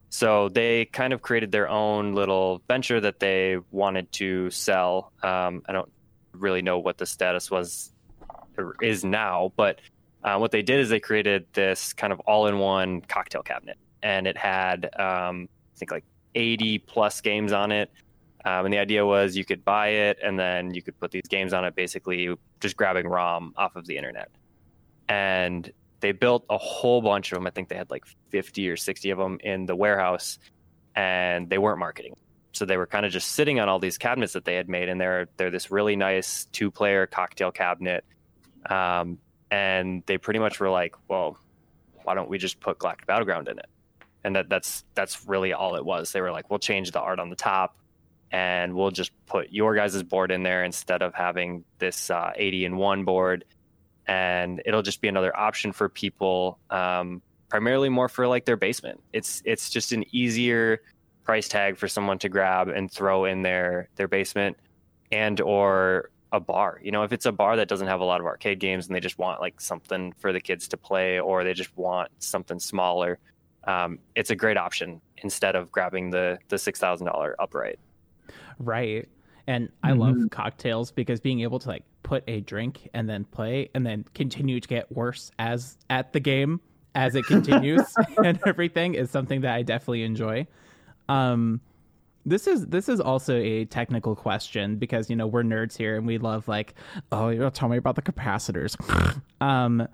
so 0.09 0.49
they 0.49 0.85
kind 0.85 1.13
of 1.13 1.21
created 1.21 1.51
their 1.51 1.69
own 1.69 2.15
little 2.15 2.63
venture 2.69 3.01
that 3.01 3.19
they 3.19 3.59
wanted 3.73 4.13
to 4.13 4.51
sell. 4.51 5.11
Um, 5.25 5.63
I 5.67 5.73
don't 5.73 5.91
really 6.33 6.63
know 6.63 6.79
what 6.79 6.99
the 6.99 7.07
status 7.07 7.51
was 7.51 7.93
is 8.81 9.05
now, 9.05 9.53
but 9.57 9.81
uh, 10.23 10.37
what 10.37 10.53
they 10.53 10.63
did 10.63 10.79
is 10.79 10.91
they 10.91 11.01
created 11.01 11.47
this 11.55 11.93
kind 11.93 12.13
of 12.13 12.21
all-in-one 12.21 13.01
cocktail 13.01 13.43
cabinet, 13.43 13.79
and 14.01 14.29
it 14.29 14.37
had 14.37 14.85
um, 14.97 15.49
I 15.75 15.79
think 15.79 15.91
like 15.91 16.05
80 16.37 16.79
plus 16.79 17.21
games 17.21 17.53
on 17.53 17.73
it. 17.73 17.91
Um, 18.45 18.67
and 18.67 18.75
the 18.75 18.79
idea 18.79 19.07
was 19.07 19.37
you 19.37 19.45
could 19.45 19.65
buy 19.65 19.89
it 19.89 20.19
and 20.23 20.39
then 20.39 20.75
you 20.75 20.83
could 20.83 20.99
put 20.99 21.11
these 21.11 21.29
games 21.29 21.53
on 21.53 21.65
it, 21.65 21.75
basically 21.75 22.35
just 22.61 22.77
grabbing 22.77 23.07
ROM 23.07 23.55
off 23.57 23.77
of 23.77 23.87
the 23.87 23.97
internet. 23.97 24.31
And 25.09 25.71
they 26.01 26.13
built 26.13 26.45
a 26.51 26.59
whole 26.59 27.01
bunch 27.01 27.33
of 27.33 27.37
them. 27.37 27.47
I 27.47 27.51
think 27.51 27.69
they 27.69 27.77
had 27.77 27.91
like 27.91 28.05
50 28.31 28.69
or 28.69 28.77
60 28.77 29.11
of 29.11 29.19
them 29.19 29.39
in 29.43 29.67
the 29.67 29.77
warehouse, 29.77 30.39
and 30.95 31.49
they 31.49 31.59
weren't 31.59 31.79
marketing. 31.79 32.17
So 32.53 32.67
they 32.67 32.77
were 32.77 32.87
kind 32.87 33.07
of 33.07 33.13
just 33.13 33.29
sitting 33.29 33.61
on 33.61 33.69
all 33.69 33.79
these 33.79 33.97
cabinets 33.97 34.35
that 34.35 34.45
they 34.45 34.57
had 34.57 34.69
made, 34.69 34.89
and 34.89 35.01
they're 35.01 35.29
they're 35.37 35.51
this 35.51 35.71
really 35.71 35.97
nice 35.97 36.47
two 36.53 36.71
player 36.71 37.07
cocktail 37.07 37.51
cabinet. 37.51 38.05
Um, 38.69 39.19
and 39.51 40.03
they 40.07 40.19
pretty 40.19 40.39
much 40.39 40.61
were 40.61 40.71
like, 40.71 40.95
well, 41.09 41.39
why 42.05 42.15
don't 42.15 42.29
we 42.29 42.39
just 42.39 42.61
put 42.61 42.79
Galactic 42.79 43.07
Battleground 43.07 43.49
in 43.49 43.59
it? 43.59 43.67
And 44.25 44.37
that 44.37 44.49
that's 44.49 44.85
that's 44.95 45.27
really 45.27 45.53
all 45.53 45.77
it 45.77 45.85
was. 45.85 46.13
They 46.13 46.21
were 46.21 46.33
like, 46.33 46.51
we'll 46.51 46.59
change 46.59 46.91
the 46.91 47.01
art 47.01 47.21
on 47.21 47.31
the 47.31 47.37
top, 47.37 47.77
and 48.33 48.75
we'll 48.75 48.90
just 48.90 49.12
put 49.27 49.53
your 49.53 49.75
guys' 49.75 50.03
board 50.03 50.33
in 50.33 50.42
there 50.42 50.64
instead 50.64 51.03
of 51.03 51.14
having 51.14 51.64
this 51.79 52.11
uh, 52.11 52.33
80 52.35 52.64
and 52.64 52.79
one 52.79 53.05
board. 53.05 53.45
And 54.07 54.62
it'll 54.64 54.83
just 54.83 55.01
be 55.03 55.09
another 55.09 55.37
option 55.37 55.73
for 55.73 55.88
people 55.88 56.59
um, 56.71 57.23
primarily 57.49 57.90
more 57.90 58.09
for 58.09 58.27
like 58.27 58.47
their 58.47 58.57
basement. 58.57 59.01
It's 59.12 59.42
it's 59.45 59.71
just 59.71 59.92
an 59.92 60.05
easier 60.11 60.81
price 61.23 61.47
tag 61.47 61.77
for 61.77 61.87
someone 61.87 62.18
to 62.18 62.29
grab 62.29 62.68
and 62.68 62.90
throw 62.90 63.27
in 63.27 63.42
their 63.42 63.90
their 63.95 64.09
basement 64.09 64.57
and 65.12 65.40
or 65.40 66.11
a 66.33 66.40
bar. 66.40 66.81
You 66.83 66.90
know 66.90 67.05
if 67.05 67.12
it's 67.12 67.27
a 67.27 67.33
bar 67.33 67.57
that 67.57 67.68
doesn't 67.68 67.87
have 67.87 68.01
a 68.01 68.05
lot 68.05 68.21
of 68.21 68.27
arcade 68.27 68.59
games 68.59 68.87
and 68.87 68.97
they 68.97 69.01
just 69.01 69.18
want 69.18 69.40
like 69.40 69.61
something 69.61 70.14
for 70.18 70.33
the 70.33 70.40
kids 70.40 70.66
to 70.68 70.77
play 70.77 71.21
or 71.21 71.45
they 71.45 71.53
just 71.53 71.77
want 71.77 72.11
something 72.18 72.59
smaller 72.59 73.18
um, 73.64 73.99
it's 74.16 74.31
a 74.31 74.37
great 74.37 74.57
option 74.57 75.01
instead 75.18 75.55
of 75.55 75.71
grabbing 75.71 76.11
the 76.11 76.38
the 76.49 76.57
$6000 76.57 77.35
upright 77.38 77.79
right 78.59 79.09
and 79.47 79.69
I 79.83 79.91
mm-hmm. 79.91 80.01
love 80.01 80.31
cocktails 80.31 80.91
because 80.91 81.21
being 81.21 81.41
able 81.41 81.59
to 81.61 81.69
like 81.69 81.85
put 82.03 82.25
a 82.29 82.41
drink 82.41 82.88
and 82.95 83.09
then 83.09 83.25
play 83.25 83.71
and 83.75 83.85
then 83.85 84.05
continue 84.15 84.61
to 84.61 84.69
get 84.69 84.91
worse 84.93 85.31
as 85.38 85.77
at 85.91 86.12
the 86.12 86.21
game 86.21 86.61
as 86.95 87.15
it 87.15 87.25
continues 87.27 87.83
and 88.25 88.38
everything 88.47 88.95
is 88.95 89.11
something 89.11 89.41
that 89.43 89.55
I 89.55 89.62
definitely 89.62 90.05
enjoy. 90.05 90.47
Um 91.09 91.61
this 92.25 92.47
is 92.47 92.67
this 92.67 92.88
is 92.88 93.01
also 93.01 93.37
a 93.37 93.65
technical 93.65 94.15
question 94.15 94.77
because 94.77 95.11
you 95.11 95.17
know 95.17 95.27
we're 95.27 95.43
nerds 95.43 95.77
here 95.77 95.97
and 95.97 96.07
we 96.07 96.19
love 96.19 96.47
like 96.47 96.75
oh 97.11 97.31
you 97.31 97.41
know 97.41 97.51
tell 97.51 97.69
me 97.69 97.77
about 97.77 97.97
the 97.97 98.03
capacitors. 98.03 98.77
um 99.41 99.88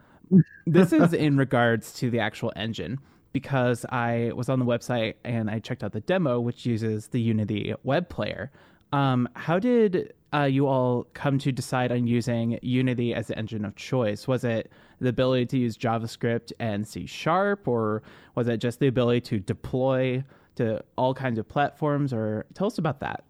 this 0.67 0.93
is 0.93 1.15
in 1.15 1.39
regards 1.39 1.93
to 1.95 2.11
the 2.11 2.21
actual 2.21 2.53
engine 2.55 2.99
because 3.39 3.87
I 3.89 4.33
was 4.35 4.49
on 4.49 4.59
the 4.59 4.65
website 4.65 5.15
and 5.23 5.49
I 5.49 5.61
checked 5.61 5.85
out 5.85 5.93
the 5.93 6.01
demo 6.01 6.41
which 6.41 6.67
uses 6.67 7.07
the 7.07 7.21
Unity 7.21 7.73
web 7.85 8.09
player. 8.09 8.51
Um, 8.93 9.29
how 9.35 9.61
did 9.61 10.13
uh, 10.35 10.43
you 10.43 10.67
all 10.67 11.07
come 11.15 11.39
to 11.39 11.53
decide 11.53 11.93
on 11.93 12.09
using 12.09 12.59
Unity 12.63 13.15
as 13.15 13.29
the 13.29 13.39
engine 13.39 13.65
of 13.65 13.77
choice? 13.77 14.27
Was 14.27 14.43
it 14.43 14.73
the 15.01 15.11
ability 15.11 15.47
to 15.47 15.59
use 15.59 15.79
JavaScript 15.79 16.51
and 16.59 16.85
C 16.85 17.07
Sharp, 17.07 17.69
or 17.69 18.03
was 18.35 18.49
it 18.49 18.57
just 18.57 18.81
the 18.81 18.89
ability 18.89 19.21
to 19.21 19.39
deploy 19.39 20.25
to 20.57 20.83
all 20.97 21.15
kinds 21.15 21.39
of 21.39 21.49
platforms? 21.49 22.13
Or 22.13 22.45
tell 22.55 22.67
us 22.67 22.79
about 22.79 22.99
that. 23.01 23.23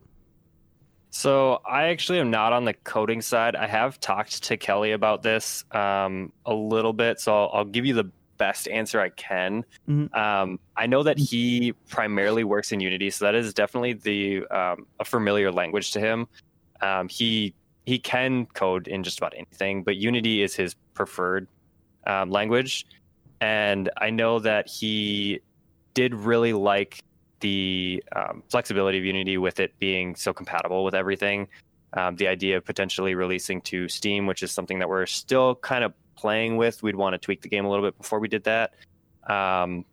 So 1.10 1.60
I 1.66 1.88
actually 1.88 2.20
am 2.20 2.30
not 2.30 2.54
on 2.54 2.64
the 2.64 2.72
coding 2.72 3.20
side. 3.20 3.56
I 3.56 3.66
have 3.66 4.00
talked 4.00 4.44
to 4.44 4.56
Kelly 4.56 4.92
about 4.92 5.22
this 5.22 5.64
um, 5.70 6.32
a 6.46 6.54
little 6.54 6.94
bit, 6.94 7.20
so 7.20 7.34
I'll, 7.34 7.50
I'll, 7.52 7.64
give 7.64 7.84
you 7.86 7.94
the 7.94 8.10
best 8.38 8.68
answer 8.68 9.00
I 9.00 9.10
can. 9.10 9.64
Mm-hmm. 9.88 10.14
Um, 10.14 10.58
I 10.76 10.86
know 10.86 11.02
that 11.02 11.18
he 11.18 11.72
primarily 11.88 12.44
works 12.44 12.72
in 12.72 12.80
Unity, 12.80 13.10
so 13.10 13.24
that 13.24 13.34
is 13.34 13.52
definitely 13.52 13.94
the 13.94 14.46
um, 14.46 14.86
a 15.00 15.04
familiar 15.04 15.52
language 15.52 15.92
to 15.92 16.00
him. 16.00 16.26
Um, 16.80 17.08
he 17.08 17.54
he 17.84 17.98
can 17.98 18.46
code 18.46 18.88
in 18.88 19.02
just 19.02 19.18
about 19.18 19.34
anything, 19.36 19.82
but 19.82 19.96
Unity 19.96 20.42
is 20.42 20.54
his 20.54 20.74
preferred 20.94 21.48
um, 22.06 22.30
language, 22.30 22.86
and 23.40 23.90
I 23.98 24.10
know 24.10 24.38
that 24.38 24.68
he 24.68 25.40
did 25.94 26.14
really 26.14 26.52
like 26.52 27.02
the 27.40 28.02
um, 28.14 28.42
flexibility 28.48 28.98
of 28.98 29.04
Unity 29.04 29.38
with 29.38 29.60
it 29.60 29.78
being 29.78 30.14
so 30.14 30.32
compatible 30.32 30.84
with 30.84 30.94
everything. 30.94 31.48
Um, 31.94 32.16
the 32.16 32.28
idea 32.28 32.56
of 32.58 32.64
potentially 32.64 33.14
releasing 33.14 33.62
to 33.62 33.88
Steam, 33.88 34.26
which 34.26 34.42
is 34.42 34.52
something 34.52 34.78
that 34.78 34.88
we're 34.88 35.06
still 35.06 35.54
kind 35.56 35.84
of 35.84 35.94
playing 36.18 36.56
with. 36.56 36.82
We'd 36.82 36.96
want 36.96 37.14
to 37.14 37.18
tweak 37.18 37.42
the 37.42 37.48
game 37.48 37.64
a 37.64 37.70
little 37.70 37.84
bit 37.84 37.96
before 37.96 38.18
we 38.18 38.28
did 38.28 38.44
that. 38.44 38.74
Um, 39.26 39.84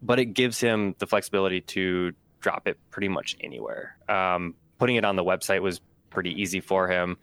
but 0.00 0.18
it 0.18 0.26
gives 0.26 0.60
him 0.60 0.94
the 0.98 1.06
flexibility 1.06 1.60
to 1.62 2.12
drop 2.40 2.68
it 2.68 2.78
pretty 2.90 3.08
much 3.08 3.36
anywhere. 3.40 3.96
Um, 4.08 4.54
putting 4.78 4.96
it 4.96 5.04
on 5.04 5.16
the 5.16 5.24
website 5.24 5.62
was 5.62 5.80
pretty 6.10 6.40
easy 6.40 6.60
for 6.60 6.88
him. 6.88 7.16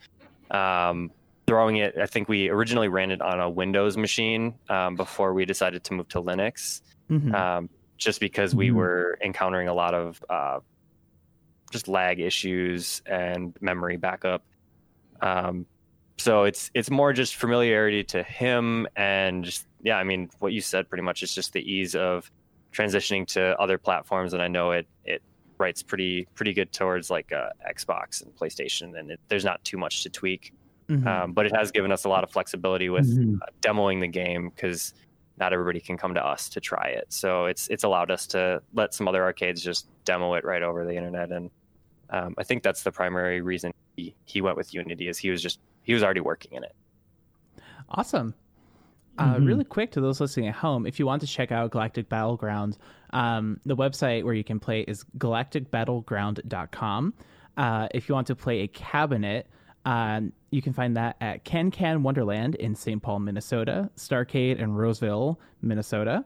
Um, 0.49 1.11
throwing 1.47 1.77
it, 1.77 1.95
I 1.97 2.07
think 2.07 2.27
we 2.27 2.49
originally 2.49 2.87
ran 2.87 3.11
it 3.11 3.21
on 3.21 3.39
a 3.39 3.49
Windows 3.49 3.97
machine 3.97 4.55
um, 4.69 4.95
before 4.95 5.33
we 5.33 5.45
decided 5.45 5.83
to 5.85 5.93
move 5.93 6.07
to 6.09 6.21
Linux, 6.21 6.81
mm-hmm. 7.09 7.33
Um, 7.33 7.69
just 7.97 8.19
because 8.19 8.55
we 8.55 8.67
mm-hmm. 8.67 8.77
were 8.77 9.17
encountering 9.23 9.67
a 9.67 9.73
lot 9.73 9.93
of 9.93 10.23
uh, 10.27 10.59
just 11.71 11.87
lag 11.87 12.19
issues 12.19 13.01
and 13.05 13.55
memory 13.61 13.97
backup. 13.97 14.43
Um, 15.21 15.67
so 16.17 16.43
it's 16.43 16.69
it's 16.73 16.89
more 16.89 17.13
just 17.13 17.35
familiarity 17.35 18.03
to 18.03 18.23
him 18.23 18.87
and 18.95 19.43
just 19.43 19.67
yeah 19.81 19.97
i 19.97 20.03
mean 20.03 20.29
what 20.39 20.53
you 20.53 20.61
said 20.61 20.87
pretty 20.89 21.03
much 21.03 21.23
is 21.23 21.33
just 21.33 21.53
the 21.53 21.71
ease 21.71 21.95
of 21.95 22.31
transitioning 22.71 23.25
to 23.25 23.59
other 23.59 23.77
platforms 23.77 24.33
and 24.33 24.41
i 24.41 24.47
know 24.47 24.71
it 24.71 24.87
it 25.05 25.21
writes 25.57 25.83
pretty 25.83 26.27
pretty 26.35 26.53
good 26.53 26.71
towards 26.71 27.09
like 27.09 27.31
uh, 27.31 27.49
xbox 27.75 28.23
and 28.23 28.35
playstation 28.35 28.97
and 28.99 29.11
it, 29.11 29.19
there's 29.27 29.45
not 29.45 29.63
too 29.63 29.77
much 29.77 30.03
to 30.03 30.09
tweak 30.09 30.53
mm-hmm. 30.89 31.07
um, 31.07 31.33
but 31.33 31.45
it 31.45 31.55
has 31.55 31.71
given 31.71 31.91
us 31.91 32.05
a 32.05 32.09
lot 32.09 32.23
of 32.23 32.31
flexibility 32.31 32.89
with 32.89 33.17
mm-hmm. 33.17 33.35
uh, 33.41 33.45
demoing 33.61 33.99
the 33.99 34.07
game 34.07 34.49
because 34.49 34.93
not 35.37 35.53
everybody 35.53 35.79
can 35.79 35.97
come 35.97 36.13
to 36.13 36.25
us 36.25 36.49
to 36.49 36.59
try 36.59 36.87
it 36.87 37.05
so 37.09 37.45
it's 37.45 37.67
it's 37.67 37.83
allowed 37.83 38.11
us 38.11 38.25
to 38.27 38.61
let 38.73 38.93
some 38.93 39.07
other 39.07 39.23
arcades 39.23 39.61
just 39.61 39.87
demo 40.05 40.33
it 40.33 40.43
right 40.43 40.63
over 40.63 40.85
the 40.85 40.95
internet 40.95 41.31
and 41.31 41.49
um, 42.09 42.33
i 42.37 42.43
think 42.43 42.63
that's 42.63 42.83
the 42.83 42.91
primary 42.91 43.41
reason 43.41 43.71
he, 43.95 44.15
he 44.25 44.41
went 44.41 44.57
with 44.57 44.73
unity 44.73 45.07
is 45.07 45.17
he 45.17 45.29
was 45.29 45.41
just 45.41 45.59
he 45.83 45.93
was 45.93 46.03
already 46.03 46.21
working 46.21 46.53
in 46.53 46.63
it. 46.63 46.75
Awesome. 47.89 48.33
Uh, 49.17 49.35
mm-hmm. 49.35 49.45
Really 49.45 49.65
quick 49.65 49.91
to 49.91 50.01
those 50.01 50.21
listening 50.21 50.47
at 50.47 50.55
home, 50.55 50.85
if 50.85 50.97
you 50.97 51.05
want 51.05 51.21
to 51.21 51.27
check 51.27 51.51
out 51.51 51.71
Galactic 51.71 52.07
Battleground, 52.09 52.77
um, 53.11 53.59
the 53.65 53.75
website 53.75 54.23
where 54.23 54.33
you 54.33 54.43
can 54.43 54.59
play 54.59 54.81
is 54.81 55.03
galacticbattleground.com. 55.17 57.13
Uh, 57.57 57.87
if 57.93 58.07
you 58.07 58.15
want 58.15 58.27
to 58.27 58.35
play 58.35 58.61
a 58.61 58.67
cabinet, 58.67 59.47
uh, 59.85 60.21
you 60.51 60.61
can 60.61 60.73
find 60.73 60.95
that 60.95 61.17
at 61.19 61.43
Can 61.43 61.71
Can 61.71 62.03
Wonderland 62.03 62.55
in 62.55 62.73
St. 62.75 63.01
Paul, 63.01 63.19
Minnesota, 63.19 63.89
Starcade 63.97 64.59
in 64.59 64.73
Roseville, 64.73 65.39
Minnesota, 65.61 66.23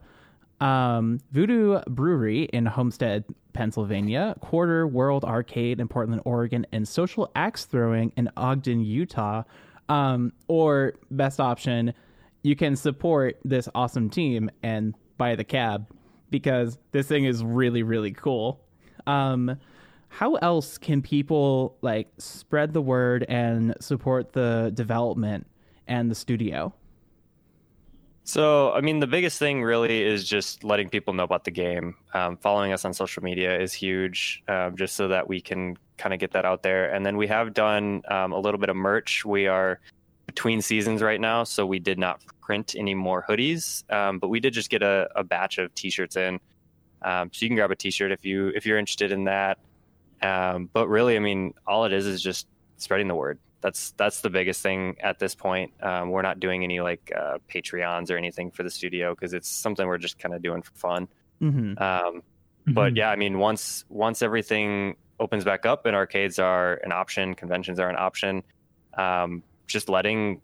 um, 0.61 1.19
Voodoo 1.31 1.79
Brewery 1.87 2.43
in 2.43 2.65
Homestead, 2.65 3.25
Pennsylvania, 3.53 4.35
Quarter 4.39 4.87
World 4.87 5.23
Arcade 5.23 5.79
in 5.79 5.87
Portland, 5.87 6.21
Oregon, 6.25 6.65
and 6.71 6.87
Social 6.87 7.31
Axe 7.35 7.65
Throwing 7.65 8.11
in 8.17 8.29
Ogden, 8.37 8.81
Utah. 8.81 9.43
Um, 9.87 10.33
or 10.47 10.95
best 11.11 11.39
option, 11.39 11.93
you 12.41 12.55
can 12.55 12.75
support 12.75 13.37
this 13.43 13.69
awesome 13.75 14.09
team 14.09 14.49
and 14.63 14.95
buy 15.17 15.35
the 15.35 15.43
cab 15.43 15.87
because 16.31 16.77
this 16.91 17.07
thing 17.07 17.25
is 17.25 17.43
really 17.43 17.83
really 17.83 18.11
cool. 18.11 18.61
Um, 19.05 19.57
how 20.09 20.35
else 20.35 20.77
can 20.77 21.01
people 21.01 21.77
like 21.81 22.07
spread 22.17 22.73
the 22.73 22.81
word 22.81 23.25
and 23.27 23.75
support 23.79 24.33
the 24.33 24.71
development 24.73 25.45
and 25.87 26.09
the 26.09 26.15
studio? 26.15 26.73
So, 28.27 28.73
I 28.73 28.81
mean, 28.81 28.99
the 28.99 29.07
biggest 29.07 29.37
thing 29.37 29.61
really 29.61 30.01
is 30.01 30.27
just 30.27 30.63
letting 30.63 30.89
people 30.89 31.13
know 31.13 31.23
about 31.23 31.43
the 31.43 31.51
game. 31.51 31.95
Um, 32.15 32.37
following 32.37 32.73
us 32.73 32.83
on 32.83 32.91
social 32.91 33.21
media 33.21 33.55
is 33.55 33.71
huge, 33.71 34.43
um, 34.47 34.75
just 34.75 34.95
so 34.95 35.07
that 35.09 35.27
we 35.27 35.39
can 35.39 35.77
kind 35.97 36.11
of 36.11 36.19
get 36.19 36.31
that 36.31 36.43
out 36.43 36.63
there. 36.63 36.91
And 36.91 37.05
then 37.05 37.17
we 37.17 37.27
have 37.27 37.53
done 37.53 38.01
um, 38.07 38.33
a 38.33 38.39
little 38.39 38.59
bit 38.59 38.69
of 38.69 38.75
merch. 38.75 39.23
We 39.23 39.45
are 39.45 39.79
between 40.25 40.59
seasons 40.63 41.03
right 41.03 41.21
now, 41.21 41.43
so 41.43 41.67
we 41.67 41.77
did 41.77 41.99
not 41.99 42.19
print 42.41 42.73
any 42.75 42.95
more 42.95 43.23
hoodies, 43.29 43.89
um, 43.93 44.17
but 44.17 44.29
we 44.29 44.39
did 44.39 44.53
just 44.53 44.71
get 44.71 44.81
a, 44.81 45.07
a 45.15 45.23
batch 45.23 45.59
of 45.59 45.73
T-shirts 45.75 46.15
in. 46.15 46.39
Um, 47.03 47.29
so 47.31 47.45
you 47.45 47.49
can 47.49 47.55
grab 47.55 47.69
a 47.69 47.75
T-shirt 47.75 48.11
if 48.11 48.25
you 48.25 48.47
if 48.55 48.65
you're 48.65 48.79
interested 48.79 49.11
in 49.11 49.25
that. 49.25 49.59
Um, 50.23 50.67
but 50.73 50.87
really, 50.87 51.15
I 51.15 51.19
mean, 51.19 51.53
all 51.67 51.85
it 51.85 51.93
is 51.93 52.07
is 52.07 52.23
just 52.23 52.47
spreading 52.77 53.07
the 53.07 53.13
word. 53.13 53.37
That's 53.65 53.93
that's 53.97 54.21
the 54.21 54.29
biggest 54.29 54.61
thing 54.61 54.95
at 54.99 55.17
this 55.17 55.33
point. 55.33 55.73
Um, 55.81 56.11
we're 56.11 56.21
not 56.21 56.39
doing 56.39 56.63
any 56.63 56.81
like 56.81 57.11
uh, 57.17 57.39
Patreons 57.51 58.11
or 58.11 58.15
anything 58.15 58.51
for 58.51 58.61
the 58.61 58.69
studio 58.69 59.15
because 59.15 59.33
it's 59.33 59.49
something 59.49 59.87
we're 59.87 59.97
just 59.97 60.19
kind 60.19 60.35
of 60.35 60.43
doing 60.43 60.61
for 60.61 60.73
fun. 60.75 61.07
Mm-hmm. 61.41 61.81
Um, 61.81 62.21
but 62.67 62.95
yeah, 62.95 63.09
I 63.09 63.15
mean, 63.15 63.39
once 63.39 63.83
once 63.89 64.21
everything 64.21 64.97
opens 65.19 65.43
back 65.43 65.65
up 65.65 65.87
and 65.87 65.95
arcades 65.95 66.37
are 66.37 66.75
an 66.83 66.91
option, 66.91 67.33
conventions 67.33 67.79
are 67.79 67.89
an 67.89 67.95
option, 67.97 68.43
um, 68.93 69.41
just 69.65 69.89
letting 69.89 70.41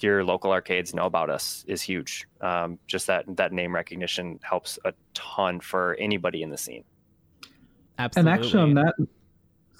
your 0.00 0.24
local 0.24 0.50
arcades 0.50 0.94
know 0.94 1.04
about 1.04 1.28
us 1.28 1.62
is 1.68 1.82
huge. 1.82 2.26
Um, 2.40 2.78
just 2.86 3.06
that 3.08 3.24
that 3.36 3.52
name 3.52 3.74
recognition 3.74 4.40
helps 4.40 4.78
a 4.86 4.94
ton 5.12 5.60
for 5.60 5.94
anybody 6.00 6.42
in 6.42 6.48
the 6.48 6.56
scene. 6.56 6.84
Absolutely. 7.98 8.32
And 8.32 8.40
actually, 8.40 8.62
on 8.62 8.74
that, 8.74 8.94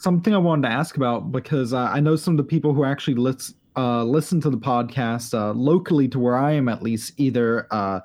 something 0.07 0.33
I 0.33 0.39
wanted 0.39 0.69
to 0.69 0.73
ask 0.73 0.97
about 0.97 1.33
because 1.33 1.73
uh, 1.73 1.79
I 1.79 1.99
know 1.99 2.15
some 2.15 2.35
of 2.35 2.39
the 2.39 2.45
people 2.45 2.73
who 2.73 2.85
actually 2.85 3.15
lis- 3.15 3.55
uh, 3.77 4.05
listen 4.05 4.41
to 4.43 4.51
the 4.51 4.57
podcast 4.57 5.37
uh, 5.37 5.51
locally 5.53 6.07
to 6.07 6.21
where 6.21 6.37
I 6.37 6.53
am, 6.53 6.69
at 6.69 6.81
least, 6.81 7.15
either 7.17 7.67
uh, 7.73 7.99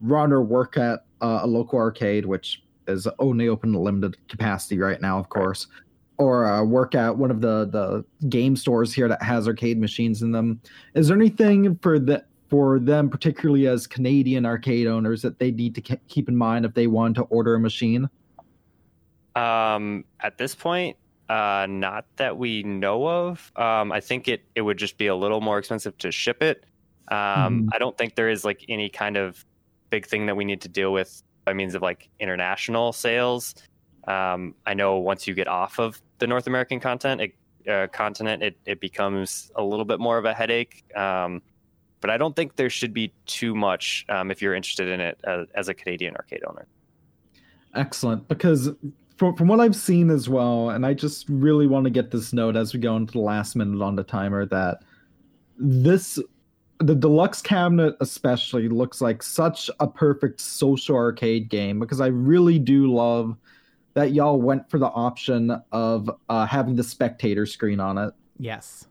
run 0.00 0.32
or 0.32 0.42
work 0.42 0.76
at 0.76 1.06
uh, 1.20 1.40
a 1.42 1.48
local 1.48 1.76
arcade, 1.80 2.24
which 2.24 2.62
is 2.86 3.08
only 3.18 3.48
open 3.48 3.72
to 3.72 3.80
limited 3.80 4.16
capacity 4.28 4.78
right 4.78 5.00
now, 5.00 5.18
of 5.18 5.28
course, 5.28 5.66
or 6.18 6.46
uh, 6.46 6.62
work 6.62 6.94
at 6.94 7.16
one 7.16 7.32
of 7.32 7.40
the 7.40 7.66
the 7.66 8.04
game 8.28 8.54
stores 8.54 8.94
here 8.94 9.08
that 9.08 9.20
has 9.20 9.48
arcade 9.48 9.80
machines 9.80 10.22
in 10.22 10.30
them. 10.30 10.60
Is 10.94 11.08
there 11.08 11.16
anything 11.16 11.76
for 11.82 11.98
the 11.98 12.24
for 12.48 12.78
them, 12.78 13.10
particularly 13.10 13.66
as 13.66 13.88
Canadian 13.88 14.46
arcade 14.46 14.86
owners, 14.86 15.20
that 15.22 15.40
they 15.40 15.50
need 15.50 15.74
to 15.74 15.80
ke- 15.80 16.06
keep 16.06 16.28
in 16.28 16.36
mind 16.36 16.64
if 16.64 16.74
they 16.74 16.86
want 16.86 17.16
to 17.16 17.22
order 17.22 17.56
a 17.56 17.60
machine? 17.60 18.08
Um, 19.34 20.04
at 20.20 20.38
this 20.38 20.54
point, 20.54 20.96
uh, 21.30 21.66
not 21.70 22.06
that 22.16 22.36
we 22.36 22.64
know 22.64 23.06
of. 23.06 23.52
Um, 23.54 23.92
I 23.92 24.00
think 24.00 24.26
it 24.26 24.42
it 24.56 24.62
would 24.62 24.78
just 24.78 24.98
be 24.98 25.06
a 25.06 25.14
little 25.14 25.40
more 25.40 25.58
expensive 25.58 25.96
to 25.98 26.10
ship 26.10 26.42
it. 26.42 26.64
Um, 27.08 27.16
Mhm. 27.16 27.68
I 27.72 27.78
don't 27.78 27.96
think 27.96 28.16
there 28.16 28.28
is 28.28 28.44
like 28.44 28.64
any 28.68 28.88
kind 28.88 29.16
of 29.16 29.44
big 29.90 30.06
thing 30.06 30.26
that 30.26 30.36
we 30.36 30.44
need 30.44 30.60
to 30.62 30.68
deal 30.68 30.92
with 30.92 31.22
by 31.44 31.52
means 31.52 31.74
of 31.76 31.82
like 31.82 32.08
international 32.18 32.92
sales. 32.92 33.54
Um, 34.08 34.54
I 34.66 34.74
know 34.74 34.98
once 34.98 35.28
you 35.28 35.34
get 35.34 35.46
off 35.46 35.78
of 35.78 36.02
the 36.18 36.26
North 36.26 36.48
American 36.48 36.80
content, 36.80 37.20
it, 37.20 37.32
uh, 37.68 37.86
continent, 37.86 38.42
it 38.42 38.56
it 38.66 38.80
becomes 38.80 39.52
a 39.54 39.62
little 39.62 39.84
bit 39.84 40.00
more 40.00 40.18
of 40.18 40.24
a 40.24 40.34
headache. 40.34 40.84
Um, 40.96 41.42
but 42.00 42.10
I 42.10 42.16
don't 42.16 42.34
think 42.34 42.56
there 42.56 42.70
should 42.70 42.94
be 42.94 43.12
too 43.26 43.54
much 43.54 44.04
um, 44.08 44.32
if 44.32 44.42
you're 44.42 44.54
interested 44.54 44.88
in 44.88 45.00
it 45.00 45.20
as, 45.22 45.46
as 45.54 45.68
a 45.68 45.74
Canadian 45.74 46.16
arcade 46.16 46.42
owner. 46.48 46.66
Excellent, 47.74 48.26
because 48.26 48.70
from 49.20 49.36
from 49.36 49.48
what 49.48 49.60
I've 49.60 49.76
seen 49.76 50.08
as 50.08 50.30
well, 50.30 50.70
and 50.70 50.86
I 50.86 50.94
just 50.94 51.28
really 51.28 51.66
want 51.66 51.84
to 51.84 51.90
get 51.90 52.10
this 52.10 52.32
note 52.32 52.56
as 52.56 52.72
we 52.72 52.80
go 52.80 52.96
into 52.96 53.12
the 53.12 53.18
last 53.20 53.54
minute 53.54 53.82
on 53.84 53.94
the 53.94 54.02
timer 54.02 54.46
that 54.46 54.82
this 55.58 56.18
the 56.78 56.94
deluxe 56.94 57.42
cabinet 57.42 57.94
especially 58.00 58.66
looks 58.70 59.02
like 59.02 59.22
such 59.22 59.68
a 59.78 59.86
perfect 59.86 60.40
social 60.40 60.96
arcade 60.96 61.50
game 61.50 61.78
because 61.78 62.00
I 62.00 62.06
really 62.06 62.58
do 62.58 62.90
love 62.90 63.36
that 63.92 64.12
y'all 64.12 64.40
went 64.40 64.70
for 64.70 64.78
the 64.78 64.86
option 64.88 65.54
of 65.70 66.10
uh, 66.30 66.46
having 66.46 66.76
the 66.76 66.82
spectator 66.84 67.44
screen 67.44 67.78
on 67.78 67.98
it. 67.98 68.14
Yes. 68.38 68.86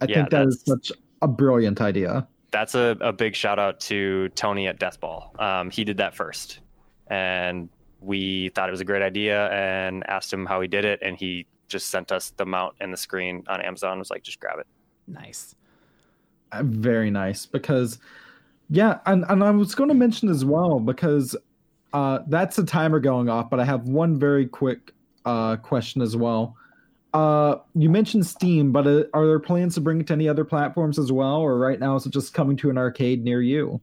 I 0.00 0.04
Yeah, 0.08 0.14
think 0.18 0.30
that 0.30 0.46
is 0.46 0.62
that's- 0.62 0.86
such 0.88 0.98
a 1.22 1.26
brilliant 1.26 1.80
idea. 1.80 2.28
that's 2.52 2.76
a, 2.76 2.96
a 3.00 3.12
big 3.12 3.34
shout 3.34 3.58
out 3.58 3.80
to 3.80 4.28
Tony 4.36 4.68
at 4.68 4.78
Deathball. 4.78 5.38
Um, 5.42 5.68
he 5.70 5.82
did 5.82 5.96
that 5.96 6.14
first, 6.14 6.60
and 7.08 7.68
we 8.00 8.50
thought 8.50 8.68
it 8.68 8.72
was 8.72 8.80
a 8.80 8.84
great 8.84 9.02
idea 9.02 9.50
and 9.50 10.08
asked 10.08 10.32
him 10.32 10.46
how 10.46 10.60
he 10.60 10.68
did 10.68 10.84
it, 10.84 11.00
and 11.02 11.16
he 11.16 11.46
just 11.68 11.88
sent 11.90 12.12
us 12.12 12.30
the 12.36 12.46
mount 12.46 12.74
and 12.80 12.92
the 12.92 12.96
screen 12.96 13.44
on 13.48 13.60
Amazon. 13.60 13.98
Was 13.98 14.10
like, 14.10 14.22
just 14.22 14.40
grab 14.40 14.58
it. 14.58 14.66
Nice. 15.06 15.54
Uh, 16.50 16.62
very 16.64 17.10
nice 17.10 17.44
because 17.44 17.98
yeah 18.70 19.00
and, 19.04 19.22
and 19.28 19.44
i 19.44 19.50
was 19.50 19.74
going 19.74 19.88
to 19.88 19.94
mention 19.94 20.30
as 20.30 20.46
well 20.46 20.80
because 20.80 21.36
uh 21.92 22.20
that's 22.28 22.56
a 22.58 22.64
timer 22.64 22.98
going 23.00 23.28
off 23.28 23.50
but 23.50 23.60
i 23.60 23.64
have 23.66 23.86
one 23.86 24.18
very 24.18 24.46
quick 24.46 24.92
uh 25.26 25.56
question 25.56 26.00
as 26.00 26.16
well 26.16 26.56
uh 27.12 27.56
you 27.74 27.90
mentioned 27.90 28.24
steam 28.26 28.72
but 28.72 28.86
uh, 28.86 29.02
are 29.12 29.26
there 29.26 29.38
plans 29.38 29.74
to 29.74 29.80
bring 29.82 30.00
it 30.00 30.06
to 30.06 30.14
any 30.14 30.26
other 30.26 30.42
platforms 30.42 30.98
as 30.98 31.12
well 31.12 31.36
or 31.36 31.58
right 31.58 31.80
now 31.80 31.96
is 31.96 32.06
it 32.06 32.12
just 32.14 32.32
coming 32.32 32.56
to 32.56 32.70
an 32.70 32.78
arcade 32.78 33.22
near 33.22 33.42
you 33.42 33.78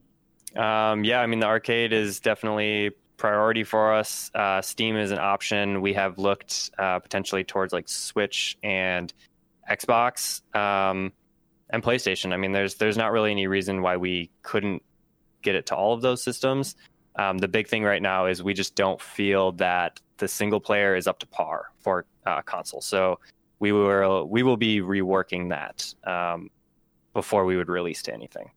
Um, 0.56 1.04
yeah, 1.04 1.22
I 1.22 1.28
mean 1.28 1.42
the 1.42 1.48
arcade 1.48 1.94
is 1.94 2.20
definitely 2.20 2.92
priority 3.18 3.64
for 3.64 3.94
us. 3.94 4.32
Uh, 4.34 4.62
Steam 4.62 4.96
is 4.96 5.12
an 5.12 5.20
option. 5.20 5.82
We 5.82 5.94
have 5.94 6.18
looked 6.18 6.72
uh, 6.78 7.00
potentially 7.00 7.44
towards 7.44 7.74
like 7.74 7.88
Switch 7.88 8.58
and 8.64 9.14
Xbox 9.70 10.42
um, 10.56 11.12
and 11.70 11.84
PlayStation. 11.84 12.34
I 12.34 12.38
mean, 12.38 12.52
there's 12.52 12.76
there's 12.76 12.98
not 12.98 13.12
really 13.12 13.32
any 13.32 13.48
reason 13.48 13.82
why 13.82 13.98
we 13.98 14.30
couldn't 14.42 14.84
get 15.42 15.56
it 15.56 15.68
to 15.68 15.76
all 15.76 15.94
of 15.94 16.02
those 16.02 16.24
systems. 16.24 16.76
Um, 17.18 17.38
the 17.38 17.48
big 17.48 17.68
thing 17.68 17.84
right 17.84 18.02
now 18.02 18.26
is 18.26 18.44
we 18.44 18.54
just 18.54 18.76
don't 18.76 19.02
feel 19.02 19.54
that 19.54 20.00
the 20.18 20.28
single 20.28 20.60
player 20.60 20.96
is 20.96 21.08
up 21.08 21.20
to 21.20 21.28
par 21.28 21.68
for 21.80 22.06
uh, 22.26 22.42
console. 22.42 22.82
So 22.82 23.20
we 23.60 23.72
will 23.72 24.28
we 24.28 24.44
will 24.44 24.58
be 24.58 24.82
reworking 24.82 25.50
that 25.50 25.94
um, 26.10 26.50
before 27.14 27.46
we 27.46 27.56
would 27.56 27.70
release 27.70 28.04
to 28.04 28.14
anything. 28.14 28.52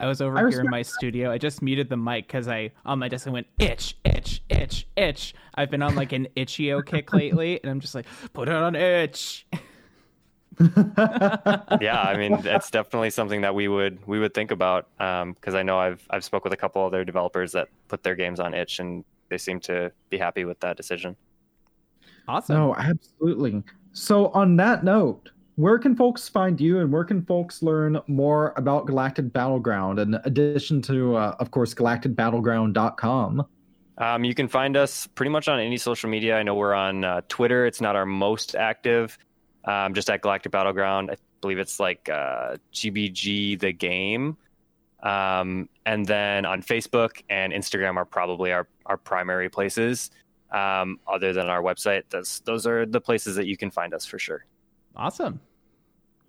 I 0.00 0.06
was 0.06 0.20
over 0.20 0.38
I 0.38 0.48
here 0.48 0.60
in 0.60 0.70
my 0.70 0.82
studio. 0.82 1.30
I 1.30 1.38
just 1.38 1.60
muted 1.60 1.88
the 1.88 1.96
mic 1.96 2.26
because 2.26 2.46
I 2.46 2.70
on 2.84 2.98
my 2.98 3.08
desk 3.08 3.26
I 3.26 3.30
went 3.30 3.48
itch, 3.58 3.96
itch, 4.04 4.42
itch, 4.48 4.86
itch. 4.96 5.34
I've 5.54 5.70
been 5.70 5.82
on 5.82 5.96
like 5.96 6.12
an 6.12 6.28
itch.io 6.36 6.82
kick 6.86 7.12
lately, 7.12 7.60
and 7.62 7.70
I'm 7.70 7.80
just 7.80 7.94
like, 7.94 8.06
put 8.32 8.48
it 8.48 8.54
on 8.54 8.76
itch. 8.76 9.46
yeah, 10.60 12.02
I 12.06 12.16
mean 12.16 12.40
that's 12.42 12.70
definitely 12.70 13.10
something 13.10 13.40
that 13.42 13.54
we 13.54 13.68
would 13.68 14.06
we 14.06 14.18
would 14.18 14.34
think 14.34 14.50
about 14.50 14.88
um, 15.00 15.32
because 15.32 15.54
I 15.54 15.62
know 15.62 15.78
I've 15.78 16.04
I've 16.10 16.24
spoke 16.24 16.44
with 16.44 16.52
a 16.52 16.56
couple 16.56 16.84
other 16.84 17.04
developers 17.04 17.52
that 17.52 17.68
put 17.88 18.02
their 18.02 18.14
games 18.14 18.40
on 18.40 18.54
itch 18.54 18.78
and 18.78 19.04
they 19.28 19.38
seem 19.38 19.60
to 19.60 19.92
be 20.10 20.18
happy 20.18 20.44
with 20.44 20.60
that 20.60 20.76
decision. 20.76 21.16
Awesome. 22.26 22.56
no 22.56 22.74
absolutely 22.76 23.62
so 23.92 24.28
on 24.28 24.56
that 24.56 24.84
note 24.84 25.30
where 25.58 25.76
can 25.76 25.96
folks 25.96 26.28
find 26.28 26.60
you 26.60 26.78
and 26.78 26.92
where 26.92 27.02
can 27.02 27.20
folks 27.20 27.64
learn 27.64 28.00
more 28.06 28.54
about 28.56 28.86
galactic 28.86 29.32
battleground 29.32 29.98
in 29.98 30.14
addition 30.22 30.80
to 30.80 31.16
uh, 31.16 31.34
of 31.40 31.50
course 31.50 31.74
galacticbattleground.com 31.74 33.44
Um, 33.98 34.22
you 34.22 34.36
can 34.36 34.46
find 34.46 34.76
us 34.76 35.08
pretty 35.08 35.30
much 35.30 35.48
on 35.48 35.58
any 35.58 35.76
social 35.76 36.08
media. 36.08 36.36
I 36.36 36.44
know 36.44 36.54
we're 36.54 36.74
on 36.74 37.02
uh, 37.02 37.22
Twitter. 37.28 37.66
It's 37.66 37.80
not 37.80 37.96
our 37.96 38.06
most 38.06 38.54
active, 38.54 39.18
um, 39.64 39.94
just 39.94 40.08
at 40.08 40.22
Galactic 40.22 40.52
Battleground. 40.52 41.10
I 41.10 41.16
believe 41.40 41.58
it's 41.58 41.80
like 41.80 42.08
uh, 42.08 42.58
GBG 42.72 43.58
the 43.58 43.72
game. 43.72 44.36
Um, 45.02 45.68
and 45.84 46.06
then 46.06 46.46
on 46.46 46.62
Facebook 46.62 47.22
and 47.28 47.52
Instagram 47.52 47.96
are 47.96 48.04
probably 48.04 48.52
our, 48.52 48.68
our 48.86 48.96
primary 48.96 49.48
places. 49.48 50.12
Um, 50.52 51.00
other 51.08 51.32
than 51.32 51.48
our 51.48 51.62
website, 51.62 52.04
that's, 52.08 52.38
those 52.40 52.64
are 52.64 52.86
the 52.86 53.00
places 53.00 53.34
that 53.34 53.48
you 53.48 53.56
can 53.56 53.72
find 53.72 53.92
us 53.92 54.06
for 54.06 54.20
sure. 54.20 54.46
Awesome. 54.94 55.40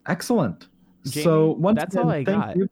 Excellent. 0.09 0.67
Jamie, 1.05 1.23
so 1.23 1.51
once 1.51 1.79
that's 1.79 1.95
again, 1.95 2.05
all 2.05 2.11
I 2.11 2.23
thank 2.25 2.43
got. 2.43 2.55
You. 2.57 2.69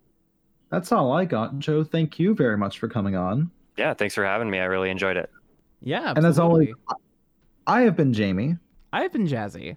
That's 0.70 0.92
all 0.92 1.14
I 1.14 1.24
got, 1.26 1.58
Joe. 1.60 1.84
Thank 1.86 2.20
you 2.20 2.36
very 2.36 2.58
much 2.58 2.80
for 2.80 2.90
coming 2.90 3.16
on. 3.16 3.50
Yeah, 3.78 3.94
thanks 3.94 4.16
for 4.16 4.26
having 4.26 4.50
me. 4.50 4.60
I 4.60 4.66
really 4.66 4.90
enjoyed 4.90 5.16
it. 5.16 5.30
Yeah. 5.82 6.12
And 6.16 6.26
as 6.26 6.40
always. 6.40 6.70
I 7.68 7.82
have 7.82 7.96
been 7.96 8.14
Jamie, 8.14 8.56
I've 8.94 9.12
been 9.14 9.28
jazzy. 9.28 9.76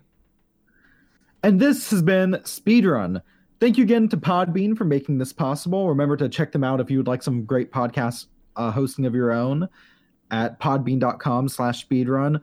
and 1.42 1.60
this 1.60 1.90
has 1.90 2.02
been 2.02 2.32
Speedrun. 2.44 3.20
Thank 3.60 3.76
you 3.76 3.84
again 3.84 4.08
to 4.08 4.16
Podbean 4.16 4.76
for 4.76 4.84
making 4.84 5.18
this 5.18 5.32
possible. 5.32 5.88
Remember 5.88 6.16
to 6.16 6.28
check 6.28 6.52
them 6.52 6.64
out 6.64 6.80
if 6.80 6.90
you 6.90 6.96
would 6.98 7.08
like 7.08 7.22
some 7.22 7.44
great 7.44 7.70
podcast 7.72 8.26
uh, 8.56 8.70
hosting 8.70 9.06
of 9.06 9.14
your 9.14 9.32
own 9.32 9.68
at 10.30 10.58
podbean.com 10.60 11.48
slash 11.48 11.86
speedrun 11.86 12.40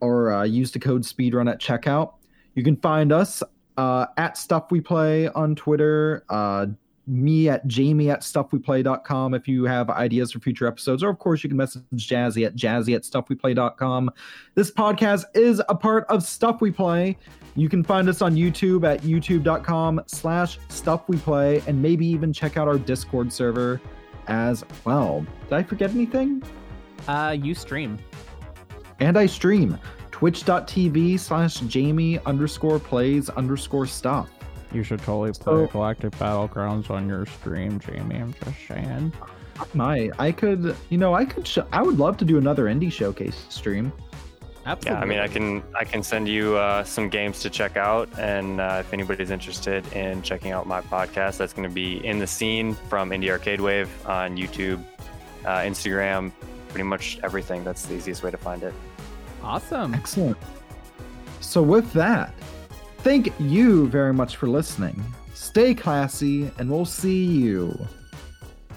or 0.00 0.32
uh, 0.32 0.42
use 0.44 0.70
the 0.70 0.78
code 0.78 1.02
speedrun 1.02 1.50
at 1.50 1.60
checkout. 1.60 2.14
You 2.54 2.62
can 2.62 2.76
find 2.76 3.12
us 3.12 3.42
uh, 3.76 4.06
at 4.16 4.36
Stuff 4.36 4.70
We 4.70 4.80
Play 4.80 5.28
on 5.28 5.54
Twitter, 5.54 6.24
uh, 6.28 6.66
me 7.06 7.48
at 7.48 7.66
jamie 7.66 8.10
at 8.10 8.20
stuffweplay.com 8.20 9.34
if 9.34 9.48
you 9.48 9.64
have 9.64 9.90
ideas 9.90 10.32
for 10.32 10.40
future 10.40 10.66
episodes, 10.66 11.02
or 11.02 11.10
of 11.10 11.18
course 11.18 11.42
you 11.42 11.48
can 11.48 11.56
message 11.56 11.82
Jazzy 11.94 12.46
at 12.46 12.54
jazzy 12.54 12.94
at 12.94 13.02
stuffweplay.com. 13.02 14.10
This 14.54 14.70
podcast 14.70 15.24
is 15.34 15.60
a 15.68 15.74
part 15.74 16.06
of 16.08 16.22
Stuff 16.22 16.60
We 16.60 16.70
Play. 16.70 17.18
You 17.54 17.68
can 17.68 17.82
find 17.82 18.08
us 18.08 18.22
on 18.22 18.34
YouTube 18.34 18.88
at 18.88 19.02
youtube.com 19.02 20.02
slash 20.06 20.58
stuff 20.68 21.08
we 21.08 21.18
play 21.18 21.62
and 21.66 21.82
maybe 21.82 22.06
even 22.06 22.32
check 22.32 22.56
out 22.56 22.66
our 22.66 22.78
Discord 22.78 23.32
server 23.32 23.80
as 24.28 24.64
well. 24.84 25.26
Did 25.48 25.52
I 25.52 25.62
forget 25.62 25.90
anything? 25.90 26.42
Uh, 27.08 27.36
you 27.38 27.54
stream. 27.54 27.98
And 29.00 29.18
I 29.18 29.26
stream 29.26 29.78
twitch.tv 30.22 31.18
slash 31.18 31.56
Jamie 31.62 32.16
underscore 32.26 32.78
plays 32.78 33.28
underscore 33.30 33.86
stuff. 33.88 34.30
You 34.72 34.84
should 34.84 35.00
totally 35.00 35.32
play 35.32 35.66
Galactic 35.66 36.12
Battlegrounds 36.12 36.90
on 36.90 37.08
your 37.08 37.26
stream, 37.26 37.80
Jamie. 37.80 38.18
I'm 38.18 38.32
just 38.32 38.56
saying. 38.68 39.12
My, 39.74 40.12
I 40.20 40.30
could, 40.30 40.76
you 40.90 40.98
know, 40.98 41.12
I 41.12 41.24
could, 41.24 41.44
sh- 41.44 41.58
I 41.72 41.82
would 41.82 41.98
love 41.98 42.18
to 42.18 42.24
do 42.24 42.38
another 42.38 42.66
indie 42.66 42.92
showcase 42.92 43.46
stream. 43.48 43.92
Absolutely. 44.64 44.96
Yeah, 44.96 45.02
I 45.02 45.06
mean, 45.06 45.18
I 45.18 45.26
can 45.26 45.60
I 45.74 45.82
can 45.82 46.04
send 46.04 46.28
you 46.28 46.56
uh, 46.56 46.84
some 46.84 47.08
games 47.08 47.40
to 47.40 47.50
check 47.50 47.76
out, 47.76 48.08
and 48.16 48.60
uh, 48.60 48.76
if 48.78 48.92
anybody's 48.92 49.32
interested 49.32 49.84
in 49.92 50.22
checking 50.22 50.52
out 50.52 50.68
my 50.68 50.82
podcast, 50.82 51.36
that's 51.38 51.52
going 51.52 51.68
to 51.68 51.74
be 51.74 51.94
in 52.06 52.20
the 52.20 52.28
scene 52.28 52.74
from 52.88 53.10
Indie 53.10 53.28
Arcade 53.28 53.60
Wave 53.60 53.90
on 54.06 54.36
YouTube, 54.36 54.84
uh, 55.44 55.58
Instagram, 55.58 56.30
pretty 56.68 56.84
much 56.84 57.18
everything. 57.24 57.64
That's 57.64 57.86
the 57.86 57.96
easiest 57.96 58.22
way 58.22 58.30
to 58.30 58.36
find 58.36 58.62
it. 58.62 58.72
Awesome. 59.42 59.94
Excellent. 59.94 60.36
So, 61.40 61.62
with 61.62 61.92
that, 61.92 62.34
thank 62.98 63.32
you 63.40 63.88
very 63.88 64.12
much 64.12 64.36
for 64.36 64.48
listening. 64.48 65.02
Stay 65.34 65.74
classy, 65.74 66.50
and 66.58 66.70
we'll 66.70 66.84
see 66.84 67.24
you 67.24 67.76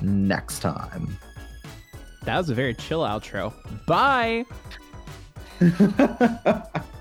next 0.02 0.60
time. 0.60 1.18
That 2.24 2.38
was 2.38 2.50
a 2.50 2.56
very 2.56 2.74
chill 2.74 3.02
outro. 3.02 3.54
Bye. 3.86 4.46